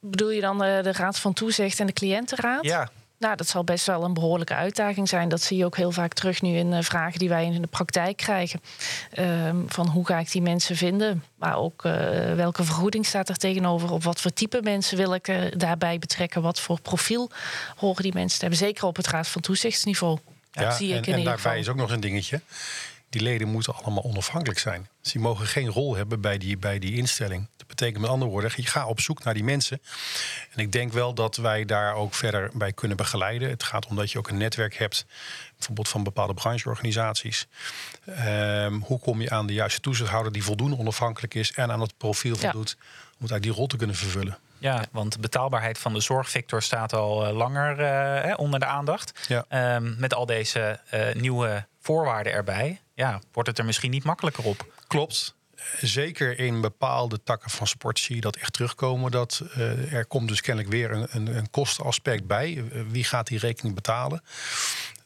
Bedoel 0.00 0.30
je 0.30 0.40
dan 0.40 0.58
de, 0.58 0.80
de 0.82 0.92
Raad 0.92 1.18
van 1.18 1.32
Toezicht 1.32 1.80
en 1.80 1.86
de 1.86 1.92
Cliëntenraad? 1.92 2.64
Ja. 2.64 2.90
Nou, 3.18 3.36
dat 3.36 3.48
zal 3.48 3.64
best 3.64 3.86
wel 3.86 4.04
een 4.04 4.14
behoorlijke 4.14 4.54
uitdaging 4.54 5.08
zijn. 5.08 5.28
Dat 5.28 5.42
zie 5.42 5.56
je 5.56 5.64
ook 5.64 5.76
heel 5.76 5.90
vaak 5.90 6.12
terug 6.12 6.42
nu 6.42 6.56
in 6.56 6.84
vragen 6.84 7.18
die 7.18 7.28
wij 7.28 7.44
in 7.44 7.62
de 7.62 7.68
praktijk 7.68 8.16
krijgen. 8.16 8.60
Um, 9.18 9.64
van 9.68 9.86
hoe 9.86 10.06
ga 10.06 10.18
ik 10.18 10.30
die 10.30 10.42
mensen 10.42 10.76
vinden? 10.76 11.24
Maar 11.34 11.56
ook 11.56 11.84
uh, 11.84 11.92
welke 12.34 12.64
vergoeding 12.64 13.06
staat 13.06 13.28
er 13.28 13.36
tegenover? 13.36 13.92
Of 13.92 14.04
wat 14.04 14.20
voor 14.20 14.32
type 14.32 14.60
mensen 14.62 14.96
wil 14.96 15.14
ik 15.14 15.28
uh, 15.28 15.36
daarbij 15.56 15.98
betrekken? 15.98 16.42
Wat 16.42 16.60
voor 16.60 16.80
profiel 16.80 17.30
horen 17.76 18.02
die 18.02 18.14
mensen 18.14 18.38
te 18.38 18.44
hebben? 18.44 18.66
Zeker 18.66 18.84
op 18.84 18.96
het 18.96 19.06
Raad 19.06 19.28
van 19.28 19.42
Toezichtsniveau. 19.42 20.18
Ja, 20.52 20.62
dat 20.62 20.74
zie 20.74 20.94
ik 20.94 21.06
en, 21.06 21.12
in 21.12 21.18
en 21.18 21.24
daarbij 21.24 21.36
geval. 21.36 21.58
is 21.58 21.68
ook 21.68 21.76
nog 21.76 21.90
een 21.90 22.00
dingetje 22.00 22.40
die 23.12 23.22
leden 23.22 23.48
moeten 23.48 23.74
allemaal 23.74 24.02
onafhankelijk 24.02 24.58
zijn. 24.58 24.88
Dus 25.02 25.12
die 25.12 25.20
mogen 25.20 25.46
geen 25.46 25.68
rol 25.68 25.96
hebben 25.96 26.20
bij 26.20 26.38
die, 26.38 26.58
bij 26.58 26.78
die 26.78 26.96
instelling. 26.96 27.48
Dat 27.56 27.66
betekent 27.66 28.00
met 28.00 28.10
andere 28.10 28.30
woorden, 28.30 28.50
je 28.56 28.66
gaat 28.66 28.86
op 28.86 29.00
zoek 29.00 29.24
naar 29.24 29.34
die 29.34 29.44
mensen. 29.44 29.82
En 30.50 30.58
ik 30.58 30.72
denk 30.72 30.92
wel 30.92 31.14
dat 31.14 31.36
wij 31.36 31.64
daar 31.64 31.94
ook 31.94 32.14
verder 32.14 32.50
bij 32.54 32.72
kunnen 32.72 32.96
begeleiden. 32.96 33.48
Het 33.48 33.62
gaat 33.62 33.86
om 33.86 33.96
dat 33.96 34.10
je 34.10 34.18
ook 34.18 34.28
een 34.28 34.36
netwerk 34.36 34.74
hebt, 34.74 35.06
bijvoorbeeld 35.56 35.88
van 35.88 36.02
bepaalde 36.02 36.34
brancheorganisaties. 36.34 37.46
Um, 38.08 38.82
hoe 38.82 38.98
kom 38.98 39.20
je 39.20 39.30
aan 39.30 39.46
de 39.46 39.52
juiste 39.52 39.80
toezichthouder 39.80 40.32
die 40.32 40.44
voldoende 40.44 40.78
onafhankelijk 40.78 41.34
is 41.34 41.52
en 41.52 41.70
aan 41.70 41.80
het 41.80 41.96
profiel 41.96 42.36
voldoet 42.36 42.76
ja. 42.78 42.84
om 42.84 43.18
eigenlijk 43.18 43.42
die 43.42 43.52
rol 43.52 43.66
te 43.66 43.76
kunnen 43.76 43.96
vervullen? 43.96 44.38
Ja, 44.58 44.84
want 44.90 45.12
de 45.12 45.18
betaalbaarheid 45.18 45.78
van 45.78 45.94
de 45.94 46.00
zorgvector 46.00 46.62
staat 46.62 46.92
al 46.92 47.28
uh, 47.28 47.36
langer 47.36 47.80
uh, 48.26 48.34
onder 48.36 48.60
de 48.60 48.66
aandacht. 48.66 49.28
Ja. 49.28 49.74
Um, 49.76 49.94
met 49.98 50.14
al 50.14 50.26
deze 50.26 50.80
uh, 50.94 51.14
nieuwe 51.14 51.66
voorwaarden 51.80 52.32
erbij, 52.32 52.80
ja, 52.94 53.20
wordt 53.32 53.48
het 53.48 53.58
er 53.58 53.64
misschien 53.64 53.90
niet 53.90 54.04
makkelijker 54.04 54.44
op. 54.44 54.72
Klopt. 54.86 55.34
Zeker 55.80 56.38
in 56.38 56.60
bepaalde 56.60 57.22
takken 57.22 57.50
van 57.50 57.66
sport 57.66 57.98
zie 57.98 58.14
je 58.14 58.20
dat 58.20 58.36
echt 58.36 58.52
terugkomen. 58.52 59.10
Dat 59.10 59.42
uh, 59.56 59.92
er 59.92 60.06
komt 60.06 60.28
dus 60.28 60.40
kennelijk 60.40 60.72
weer 60.72 60.90
een, 60.90 61.06
een, 61.10 61.36
een 61.36 61.50
kostenaspect 61.50 62.26
bij. 62.26 62.52
Uh, 62.52 62.82
wie 62.88 63.04
gaat 63.04 63.26
die 63.26 63.38
rekening 63.38 63.74
betalen? 63.74 64.22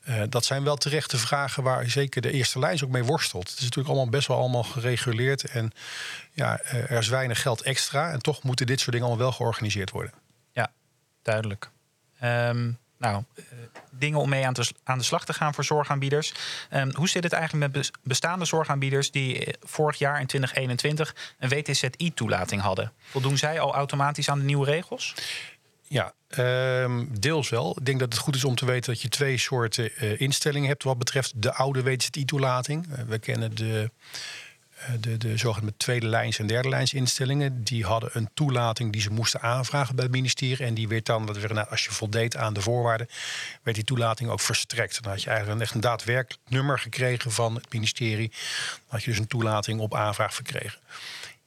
Uh, 0.09 0.23
dat 0.29 0.45
zijn 0.45 0.65
wel 0.65 0.77
terechte 0.77 1.19
vragen 1.19 1.63
waar 1.63 1.91
zeker 1.91 2.23
de 2.23 2.33
eerste 2.33 2.59
lijn 2.59 2.85
ook 2.85 2.91
mee 2.91 3.05
worstelt. 3.05 3.49
Het 3.49 3.59
is 3.59 3.65
natuurlijk 3.65 3.95
allemaal 3.95 4.11
best 4.11 4.29
wel 4.29 4.39
allemaal 4.39 4.63
gereguleerd. 4.63 5.45
En 5.45 5.73
ja, 6.33 6.61
er 6.63 6.91
is 6.91 7.09
weinig 7.09 7.43
geld 7.43 7.63
extra. 7.63 8.11
En 8.11 8.19
toch 8.19 8.43
moeten 8.43 8.67
dit 8.67 8.79
soort 8.79 8.93
dingen 8.93 9.07
allemaal 9.07 9.25
wel 9.25 9.37
georganiseerd 9.37 9.91
worden. 9.91 10.13
Ja, 10.53 10.73
duidelijk. 11.23 11.71
Um, 12.23 12.79
nou, 12.99 13.23
uh, 13.35 13.45
dingen 13.91 14.19
om 14.19 14.29
mee 14.29 14.47
aan, 14.47 14.55
te, 14.55 14.73
aan, 14.85 14.99
de 14.99 15.05
slag 15.05 15.25
te 15.25 15.33
gaan 15.33 15.55
voor 15.55 15.65
zorgaanbieders. 15.65 16.35
Um, 16.73 16.95
hoe 16.95 17.09
zit 17.09 17.23
het 17.23 17.33
eigenlijk 17.33 17.73
met 17.73 17.91
bestaande 18.03 18.45
zorgaanbieders 18.45 19.11
die 19.11 19.45
eh, 19.45 19.53
vorig 19.63 19.99
jaar 19.99 20.21
in 20.21 20.27
2021 20.27 21.15
een 21.39 21.49
WTZI-toelating 21.49 22.63
hadden? 22.63 22.93
Voldoen 23.11 23.39
zij 23.39 23.61
al 23.61 23.75
automatisch 23.75 24.29
aan 24.29 24.39
de 24.39 24.45
nieuwe 24.45 24.67
regels? 24.67 25.15
Ja, 25.89 26.13
um, 26.39 27.21
deels 27.21 27.49
wel. 27.49 27.77
Ik 27.79 27.85
denk 27.85 27.99
dat 27.99 28.13
het 28.13 28.23
goed 28.23 28.35
is 28.35 28.45
om 28.45 28.55
te 28.55 28.65
weten 28.65 28.93
dat 28.93 29.03
je 29.03 29.09
twee 29.09 29.39
soorten 29.39 29.91
uh, 30.01 30.21
instellingen 30.21 30.69
hebt 30.69 30.83
wat 30.83 30.99
betreft 30.99 31.43
de 31.43 31.55
oude 31.55 31.83
WTZI-toelating. 31.83 32.87
We 33.07 33.19
kennen 33.19 33.55
de 33.55 33.83
eh, 33.83 34.21
de, 35.01 35.17
de 35.17 35.37
zogenaamde 35.37 35.77
tweede 35.77 36.07
lijns 36.07 36.39
en 36.39 36.47
derde 36.47 36.69
lijns 36.69 36.95
instellingen, 36.95 37.65
die 37.65 37.85
hadden 37.85 38.11
een 38.13 38.29
toelating 38.35 38.93
die 38.93 39.01
ze 39.01 39.11
moesten 39.11 39.41
aanvragen 39.41 39.95
bij 39.95 40.05
het 40.05 40.13
ministerie. 40.13 40.67
En 40.67 40.75
die 40.75 40.89
werd 40.89 41.07
dan, 41.07 41.27
dat 41.27 41.39
werd, 41.39 41.53
nou, 41.53 41.69
als 41.69 41.85
je 41.85 41.91
voldeed 41.91 42.37
aan 42.37 42.53
de 42.53 42.61
voorwaarden, 42.61 43.09
werd 43.63 43.77
die 43.77 43.87
toelating 43.87 44.31
ook 44.31 44.41
verstrekt. 44.41 45.03
Dan 45.03 45.13
had 45.13 45.23
je 45.23 45.31
eigenlijk 45.31 45.61
echt 45.61 45.75
een 45.75 45.81
daadwerkelijk 45.81 46.43
nummer 46.49 46.79
gekregen 46.79 47.31
van 47.31 47.55
het 47.55 47.73
ministerie. 47.73 48.29
Dan 48.29 48.87
had 48.87 49.03
je 49.03 49.11
dus 49.11 49.19
een 49.19 49.27
toelating 49.27 49.81
op 49.81 49.95
aanvraag 49.95 50.35
verkregen. 50.35 50.79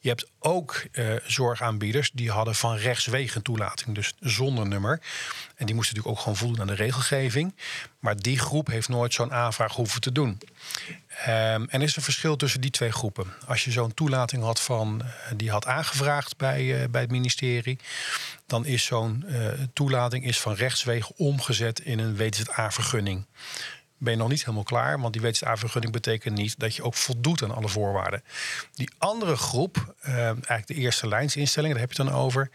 Je 0.02 0.08
hebt 0.08 0.26
ook 0.38 0.82
uh, 0.92 1.14
zorgaanbieders 1.26 2.10
die 2.12 2.30
hadden 2.30 2.54
van 2.54 2.76
rechtswegen 2.76 3.42
toelating, 3.42 3.94
dus 3.94 4.12
zonder 4.20 4.66
nummer. 4.66 5.00
En 5.56 5.66
die 5.66 5.74
moesten 5.74 5.96
natuurlijk 5.96 6.06
ook 6.06 6.18
gewoon 6.18 6.36
voldoen 6.36 6.60
aan 6.60 6.66
de 6.66 6.82
regelgeving. 6.82 7.54
Maar 7.98 8.16
die 8.16 8.38
groep 8.38 8.66
heeft 8.66 8.88
nooit 8.88 9.14
zo'n 9.14 9.32
aanvraag 9.32 9.74
hoeven 9.74 10.00
te 10.00 10.12
doen. 10.12 10.28
Um, 10.30 11.28
en 11.28 11.68
er 11.70 11.82
is 11.82 11.96
een 11.96 12.02
verschil 12.02 12.36
tussen 12.36 12.60
die 12.60 12.70
twee 12.70 12.92
groepen. 12.92 13.26
Als 13.46 13.64
je 13.64 13.70
zo'n 13.70 13.94
toelating 13.94 14.42
had 14.42 14.60
van, 14.60 15.02
uh, 15.04 15.08
die 15.36 15.50
had 15.50 15.66
aangevraagd 15.66 16.36
bij, 16.36 16.62
uh, 16.62 16.88
bij 16.90 17.00
het 17.00 17.10
ministerie, 17.10 17.78
dan 18.46 18.66
is 18.66 18.84
zo'n 18.84 19.24
toelating 19.72 20.24
is 20.24 20.40
van 20.40 20.54
rechtswegen 20.54 21.16
omgezet 21.16 21.80
in 21.80 21.98
een 21.98 22.16
WZA-vergunning 22.16 23.26
ben 24.00 24.12
je 24.12 24.18
nog 24.18 24.28
niet 24.28 24.40
helemaal 24.40 24.62
klaar. 24.62 25.00
Want 25.00 25.12
die 25.12 25.22
WTA-vergunning 25.22 25.92
betekent 25.92 26.36
niet 26.36 26.58
dat 26.58 26.76
je 26.76 26.82
ook 26.82 26.94
voldoet 26.94 27.42
aan 27.42 27.54
alle 27.54 27.68
voorwaarden. 27.68 28.22
Die 28.74 28.90
andere 28.98 29.36
groep, 29.36 29.94
uh, 30.06 30.14
eigenlijk 30.24 30.66
de 30.66 30.74
eerste 30.74 31.08
lijnsinstellingen, 31.08 31.76
daar 31.76 31.86
heb 31.86 31.96
je 31.96 32.02
het 32.02 32.12
dan 32.12 32.20
over. 32.20 32.50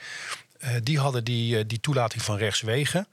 Uh, 0.63 0.69
die 0.83 0.99
hadden 0.99 1.23
die, 1.23 1.57
uh, 1.57 1.63
die 1.67 1.79
toelating 1.79 2.21
van 2.21 2.37
rechtswegen. 2.37 3.07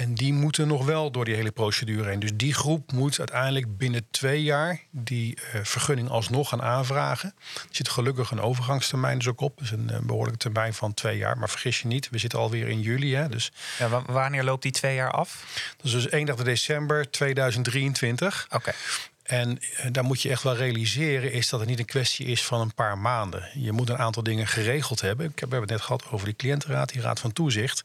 En 0.00 0.14
die 0.14 0.32
moeten 0.32 0.68
nog 0.68 0.84
wel 0.84 1.10
door 1.10 1.24
die 1.24 1.34
hele 1.34 1.50
procedure 1.50 2.08
heen. 2.08 2.18
Dus 2.18 2.30
die 2.34 2.54
groep 2.54 2.92
moet 2.92 3.18
uiteindelijk 3.18 3.78
binnen 3.78 4.06
twee 4.10 4.42
jaar 4.42 4.80
die 4.90 5.38
uh, 5.54 5.60
vergunning 5.62 6.08
alsnog 6.08 6.48
gaan 6.48 6.62
aanvragen. 6.62 7.34
Er 7.54 7.62
zit 7.70 7.88
gelukkig 7.88 8.30
een 8.30 8.40
overgangstermijn 8.40 9.18
dus 9.18 9.28
ook 9.28 9.40
op. 9.40 9.58
Dus 9.58 9.70
een, 9.70 9.94
een 9.94 10.06
behoorlijke 10.06 10.38
termijn 10.38 10.74
van 10.74 10.94
twee 10.94 11.16
jaar. 11.16 11.38
Maar 11.38 11.50
vergis 11.50 11.80
je 11.80 11.86
niet, 11.86 12.08
we 12.10 12.18
zitten 12.18 12.38
alweer 12.38 12.68
in 12.68 12.80
juli. 12.80 13.14
Hè, 13.14 13.28
dus 13.28 13.52
ja, 13.78 14.02
wanneer 14.06 14.44
loopt 14.44 14.62
die 14.62 14.72
twee 14.72 14.94
jaar 14.94 15.10
af? 15.10 15.44
Dat 15.76 15.86
is 15.86 15.92
dus 15.92 16.10
31 16.10 16.44
december 16.44 17.10
2023. 17.10 18.44
Oké. 18.46 18.56
Okay. 18.56 18.74
En 19.22 19.58
eh, 19.58 19.86
daar 19.92 20.04
moet 20.04 20.22
je 20.22 20.30
echt 20.30 20.42
wel 20.42 20.56
realiseren 20.56 21.32
is 21.32 21.48
dat 21.48 21.60
het 21.60 21.68
niet 21.68 21.78
een 21.78 21.84
kwestie 21.84 22.26
is 22.26 22.44
van 22.44 22.60
een 22.60 22.74
paar 22.74 22.98
maanden. 22.98 23.48
Je 23.54 23.72
moet 23.72 23.88
een 23.88 23.98
aantal 23.98 24.22
dingen 24.22 24.46
geregeld 24.46 25.00
hebben. 25.00 25.26
Ik 25.26 25.38
heb, 25.38 25.48
we 25.48 25.56
hebben 25.56 25.68
het 25.74 25.78
net 25.78 25.86
gehad 25.86 26.10
over 26.10 26.26
die 26.26 26.36
cliëntenraad, 26.36 26.92
die 26.92 27.02
raad 27.02 27.20
van 27.20 27.32
toezicht. 27.32 27.82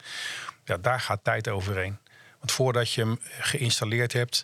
Ja, 0.66 0.78
daar 0.78 1.00
gaat 1.00 1.24
tijd 1.24 1.48
overheen. 1.48 1.98
Voordat 2.52 2.92
je 2.92 3.02
hem 3.02 3.20
geïnstalleerd 3.22 4.14
hebt, 4.14 4.44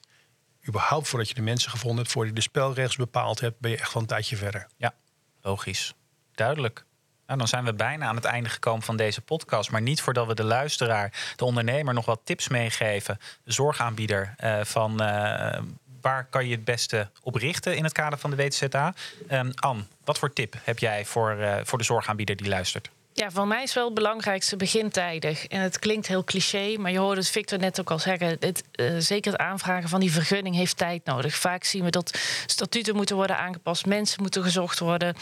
überhaupt 0.68 1.08
voordat 1.08 1.28
je 1.28 1.34
de 1.34 1.42
mensen 1.42 1.72
gevonden 1.72 2.00
hebt, 2.00 2.12
voordat 2.12 2.34
je 2.34 2.40
de 2.40 2.50
spelregels 2.50 2.96
bepaald 2.96 3.40
hebt, 3.40 3.60
ben 3.60 3.72
je 3.72 3.78
echt 3.78 3.94
wel 3.94 4.02
een 4.02 4.08
tijdje 4.08 4.36
verder. 4.36 4.68
Ja, 4.78 4.94
logisch. 5.42 5.94
Duidelijk. 6.36 6.86
Nou, 7.26 7.44
dan 7.44 7.48
zijn 7.48 7.66
we 7.66 7.74
bijna 7.74 8.06
aan 8.06 8.16
het 8.16 8.26
einde 8.26 8.50
gekomen 8.50 8.82
van 8.82 8.98
deze 8.98 9.22
podcast. 9.22 9.72
Maar 9.72 9.82
niet 9.82 10.02
voordat 10.02 10.28
we 10.28 10.34
de 10.36 10.44
luisteraar, 10.44 11.34
de 11.36 11.46
ondernemer, 11.46 11.94
nog 11.94 12.06
wat 12.06 12.22
tips 12.24 12.48
meegeven. 12.48 13.20
De 13.44 13.52
zorgaanbieder 13.52 14.36
uh, 14.44 14.64
van 14.64 14.92
uh, 15.04 15.60
waar 16.02 16.26
kan 16.26 16.48
je 16.48 16.56
het 16.56 16.64
beste 16.64 17.10
op 17.22 17.36
richten 17.36 17.76
in 17.76 17.84
het 17.84 17.94
kader 17.94 18.20
van 18.20 18.30
de 18.30 18.36
WTZA? 18.36 18.94
Um, 19.32 19.52
Anne, 19.56 19.84
wat 20.04 20.18
voor 20.18 20.34
tip 20.34 20.56
heb 20.64 20.80
jij 20.80 21.06
voor, 21.06 21.36
uh, 21.38 21.56
voor 21.64 21.78
de 21.78 21.84
zorgaanbieder 21.84 22.36
die 22.36 22.48
luistert? 22.48 22.90
Ja, 23.14 23.32
voor 23.32 23.48
mij 23.48 23.64
is 23.64 23.74
wel 23.74 23.86
het 23.86 23.94
belangrijkste 23.94 24.56
begintijdig. 24.56 25.48
En 25.48 25.62
het 25.62 25.80
klinkt 25.80 26.08
heel 26.08 26.24
cliché, 26.24 26.76
maar 26.78 26.92
je 26.92 27.00
hoorde 27.00 27.24
Victor 27.24 27.60
net 27.60 27.80
ook 27.80 27.92
al 27.92 28.00
zeggen. 28.00 28.38
Het, 28.40 28.64
uh, 28.76 28.96
zeker 28.98 29.32
het 29.32 29.42
aanvragen 29.42 29.90
van 29.90 30.00
die 30.00 30.12
vergunning 30.12 30.56
heeft 30.56 30.78
tijd 30.78 31.06
nodig. 31.06 31.36
Vaak 31.36 31.64
zien 31.64 31.84
we 31.84 31.90
dat 31.90 32.20
statuten 32.46 32.96
moeten 32.96 33.16
worden 33.16 33.38
aangepast, 33.38 33.86
mensen 33.86 34.22
moeten 34.22 34.44
gezocht 34.44 34.80
worden, 34.80 35.16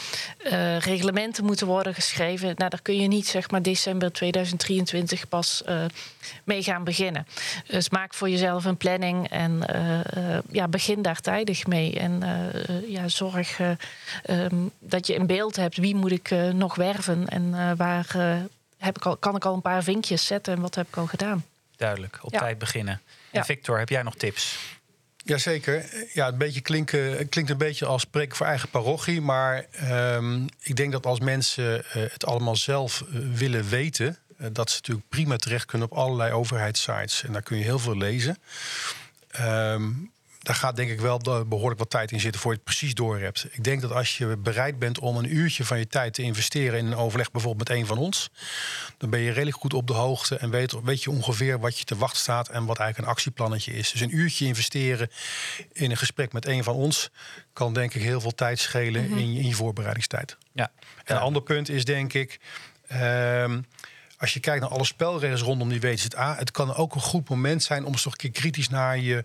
uh, 0.44 0.78
reglementen 0.78 1.44
moeten 1.44 1.66
worden 1.66 1.94
geschreven. 1.94 2.46
Nou, 2.56 2.70
daar 2.70 2.82
kun 2.82 3.00
je 3.00 3.08
niet 3.08 3.26
zeg 3.26 3.50
maar 3.50 3.62
december 3.62 4.12
2023 4.12 5.28
pas 5.28 5.62
uh, 5.68 5.84
mee 6.44 6.62
gaan 6.62 6.84
beginnen. 6.84 7.26
Dus 7.66 7.90
maak 7.90 8.14
voor 8.14 8.30
jezelf 8.30 8.64
een 8.64 8.76
planning 8.76 9.28
en 9.28 9.64
ja, 10.50 10.68
begin 10.68 11.02
daar 11.02 11.20
tijdig 11.20 11.66
mee. 11.66 11.98
En 11.98 12.22
ja, 12.86 13.08
zorg 13.08 13.58
um, 14.30 14.70
dat 14.78 15.06
je 15.06 15.14
in 15.14 15.26
beeld 15.26 15.56
hebt 15.56 15.76
wie 15.76 15.94
moet 15.94 16.10
ik 16.10 16.30
nog 16.52 16.74
werven 16.74 17.28
en 17.28 17.74
waar 17.80 18.06
uh, 18.16 18.36
heb 18.76 18.96
ik 18.96 19.06
al, 19.06 19.16
kan 19.16 19.36
ik 19.36 19.44
al 19.44 19.54
een 19.54 19.62
paar 19.62 19.82
vinkjes 19.82 20.26
zetten 20.26 20.54
en 20.54 20.60
wat 20.60 20.74
heb 20.74 20.88
ik 20.88 20.96
al 20.96 21.06
gedaan? 21.06 21.44
Duidelijk, 21.76 22.18
op 22.22 22.32
ja. 22.32 22.38
tijd 22.38 22.58
beginnen. 22.58 23.00
En 23.30 23.44
Victor, 23.44 23.78
heb 23.78 23.88
jij 23.88 24.02
nog 24.02 24.14
tips? 24.14 24.58
Jazeker. 25.16 25.84
Ja, 26.12 26.28
een 26.28 26.38
beetje 26.38 26.60
klinken, 26.60 27.28
klinkt 27.28 27.50
een 27.50 27.58
beetje 27.58 27.86
als 27.86 28.02
spreken 28.02 28.36
voor 28.36 28.46
eigen 28.46 28.68
parochie. 28.68 29.20
Maar 29.20 29.66
um, 30.14 30.46
ik 30.60 30.76
denk 30.76 30.92
dat 30.92 31.06
als 31.06 31.20
mensen 31.20 31.78
uh, 31.78 31.82
het 31.92 32.26
allemaal 32.26 32.56
zelf 32.56 33.04
uh, 33.08 33.34
willen 33.34 33.68
weten, 33.68 34.18
uh, 34.40 34.46
dat 34.52 34.70
ze 34.70 34.76
natuurlijk 34.76 35.08
prima 35.08 35.36
terecht 35.36 35.64
kunnen 35.64 35.90
op 35.90 35.98
allerlei 35.98 36.32
overheidssites. 36.32 37.24
En 37.24 37.32
daar 37.32 37.42
kun 37.42 37.56
je 37.56 37.64
heel 37.64 37.78
veel 37.78 37.96
lezen. 37.96 38.38
Um, 39.40 40.12
daar 40.50 40.58
gaat 40.58 40.76
denk 40.76 40.90
ik 40.90 41.00
wel 41.00 41.46
behoorlijk 41.48 41.78
wat 41.78 41.90
tijd 41.90 42.12
in 42.12 42.20
zitten 42.20 42.40
voor 42.40 42.50
je 42.50 42.56
het 42.56 42.66
precies 42.66 42.94
door 42.94 43.18
hebt. 43.18 43.46
Ik 43.50 43.64
denk 43.64 43.80
dat 43.80 43.92
als 43.92 44.18
je 44.18 44.36
bereid 44.36 44.78
bent 44.78 44.98
om 44.98 45.16
een 45.16 45.36
uurtje 45.36 45.64
van 45.64 45.78
je 45.78 45.86
tijd 45.86 46.14
te 46.14 46.22
investeren 46.22 46.78
in 46.78 46.86
een 46.86 46.96
overleg 46.96 47.30
bijvoorbeeld 47.30 47.68
met 47.68 47.78
een 47.78 47.86
van 47.86 47.98
ons, 47.98 48.30
dan 48.96 49.10
ben 49.10 49.20
je 49.20 49.30
redelijk 49.30 49.56
goed 49.56 49.74
op 49.74 49.86
de 49.86 49.92
hoogte 49.92 50.36
en 50.36 50.50
weet, 50.50 50.80
weet 50.82 51.02
je 51.02 51.10
ongeveer 51.10 51.58
wat 51.58 51.78
je 51.78 51.84
te 51.84 51.96
wachten 51.96 52.20
staat 52.20 52.48
en 52.48 52.64
wat 52.64 52.78
eigenlijk 52.78 53.08
een 53.08 53.14
actieplannetje 53.14 53.72
is. 53.72 53.90
Dus 53.90 54.00
een 54.00 54.16
uurtje 54.16 54.46
investeren 54.46 55.10
in 55.72 55.90
een 55.90 55.96
gesprek 55.96 56.32
met 56.32 56.46
een 56.46 56.64
van 56.64 56.74
ons 56.74 57.10
kan 57.52 57.74
denk 57.74 57.94
ik 57.94 58.02
heel 58.02 58.20
veel 58.20 58.34
tijd 58.34 58.58
schelen 58.58 59.02
mm 59.02 59.08
-hmm. 59.08 59.18
in, 59.18 59.32
je, 59.32 59.40
in, 59.40 59.48
je, 59.48 59.54
voorbereidingstijd. 59.54 60.36
Ja. 60.52 60.70
En 61.04 61.16
een 61.16 61.22
ander 61.22 61.42
punt 61.42 61.68
is 61.68 61.84
denk 61.84 62.12
ik. 62.12 62.40
Um, 62.92 63.66
als 64.18 64.32
je 64.32 64.40
kijkt 64.40 64.60
naar 64.60 64.70
alle 64.70 64.84
spelregels 64.84 65.40
rondom 65.40 65.68
die 65.68 65.80
WZA, 65.80 66.36
het 66.36 66.50
kan 66.50 66.74
ook 66.74 66.94
een 66.94 67.00
goed 67.00 67.28
moment 67.28 67.62
zijn 67.62 67.84
om 67.84 67.92
eens 67.92 68.02
toch 68.02 68.12
een 68.12 68.18
keer 68.18 68.30
kritisch 68.30 68.68
naar 68.68 68.98
je 68.98 69.24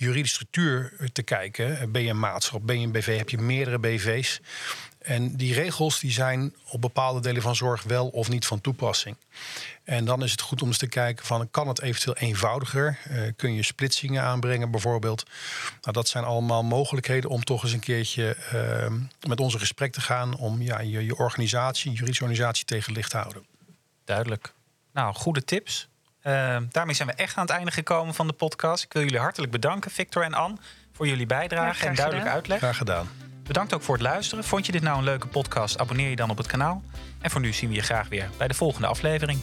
juridische 0.00 0.34
structuur 0.34 0.92
te 1.12 1.22
kijken. 1.22 1.92
Ben 1.92 2.02
je 2.02 2.10
een 2.10 2.18
maatschap, 2.18 2.66
ben 2.66 2.80
je 2.80 2.86
een 2.86 2.92
BV, 2.92 3.16
heb 3.16 3.30
je 3.30 3.38
meerdere 3.38 3.78
BV's. 3.78 4.40
En 4.98 5.36
die 5.36 5.54
regels 5.54 6.00
die 6.00 6.10
zijn 6.10 6.54
op 6.70 6.80
bepaalde 6.80 7.20
delen 7.20 7.42
van 7.42 7.56
zorg 7.56 7.82
wel 7.82 8.08
of 8.08 8.28
niet 8.28 8.46
van 8.46 8.60
toepassing. 8.60 9.16
En 9.84 10.04
dan 10.04 10.22
is 10.22 10.30
het 10.30 10.40
goed 10.40 10.62
om 10.62 10.68
eens 10.68 10.78
te 10.78 10.86
kijken 10.86 11.26
van 11.26 11.50
kan 11.50 11.68
het 11.68 11.80
eventueel 11.80 12.16
eenvoudiger? 12.16 12.98
Uh, 13.10 13.22
kun 13.36 13.54
je 13.54 13.62
splitsingen 13.62 14.22
aanbrengen 14.22 14.70
bijvoorbeeld? 14.70 15.24
Nou, 15.80 15.92
dat 15.92 16.08
zijn 16.08 16.24
allemaal 16.24 16.62
mogelijkheden 16.62 17.30
om 17.30 17.44
toch 17.44 17.62
eens 17.62 17.72
een 17.72 17.80
keertje 17.80 18.36
uh, 18.54 18.92
met 19.28 19.40
onze 19.40 19.58
gesprek 19.58 19.92
te 19.92 20.00
gaan 20.00 20.36
om 20.36 20.62
ja, 20.62 20.80
je, 20.80 21.04
je 21.04 21.16
organisatie, 21.16 21.92
juridische 21.92 22.22
organisatie 22.22 22.64
tegen 22.64 22.92
licht 22.92 23.10
te 23.10 23.16
houden. 23.16 23.46
Duidelijk. 24.04 24.52
Nou, 24.92 25.14
goede 25.14 25.44
tips. 25.44 25.88
Uh, 26.26 26.56
daarmee 26.70 26.94
zijn 26.94 27.08
we 27.08 27.14
echt 27.14 27.36
aan 27.36 27.46
het 27.46 27.52
einde 27.52 27.70
gekomen 27.70 28.14
van 28.14 28.26
de 28.26 28.32
podcast. 28.32 28.84
Ik 28.84 28.92
wil 28.92 29.02
jullie 29.02 29.18
hartelijk 29.18 29.52
bedanken, 29.52 29.90
Victor 29.90 30.22
en 30.22 30.34
Anne, 30.34 30.56
voor 30.92 31.06
jullie 31.06 31.26
bijdrage 31.26 31.82
ja, 31.82 31.88
en 31.88 31.94
duidelijke 31.94 32.16
gedaan. 32.16 32.34
uitleg. 32.34 32.58
Graag 32.58 32.76
gedaan. 32.76 33.08
Bedankt 33.42 33.74
ook 33.74 33.82
voor 33.82 33.94
het 33.94 34.04
luisteren. 34.04 34.44
Vond 34.44 34.66
je 34.66 34.72
dit 34.72 34.82
nou 34.82 34.98
een 34.98 35.04
leuke 35.04 35.26
podcast? 35.26 35.78
Abonneer 35.78 36.10
je 36.10 36.16
dan 36.16 36.30
op 36.30 36.36
het 36.36 36.46
kanaal. 36.46 36.82
En 37.20 37.30
voor 37.30 37.40
nu 37.40 37.52
zien 37.52 37.68
we 37.68 37.74
je 37.74 37.82
graag 37.82 38.08
weer 38.08 38.28
bij 38.36 38.48
de 38.48 38.54
volgende 38.54 38.86
aflevering. 38.86 39.40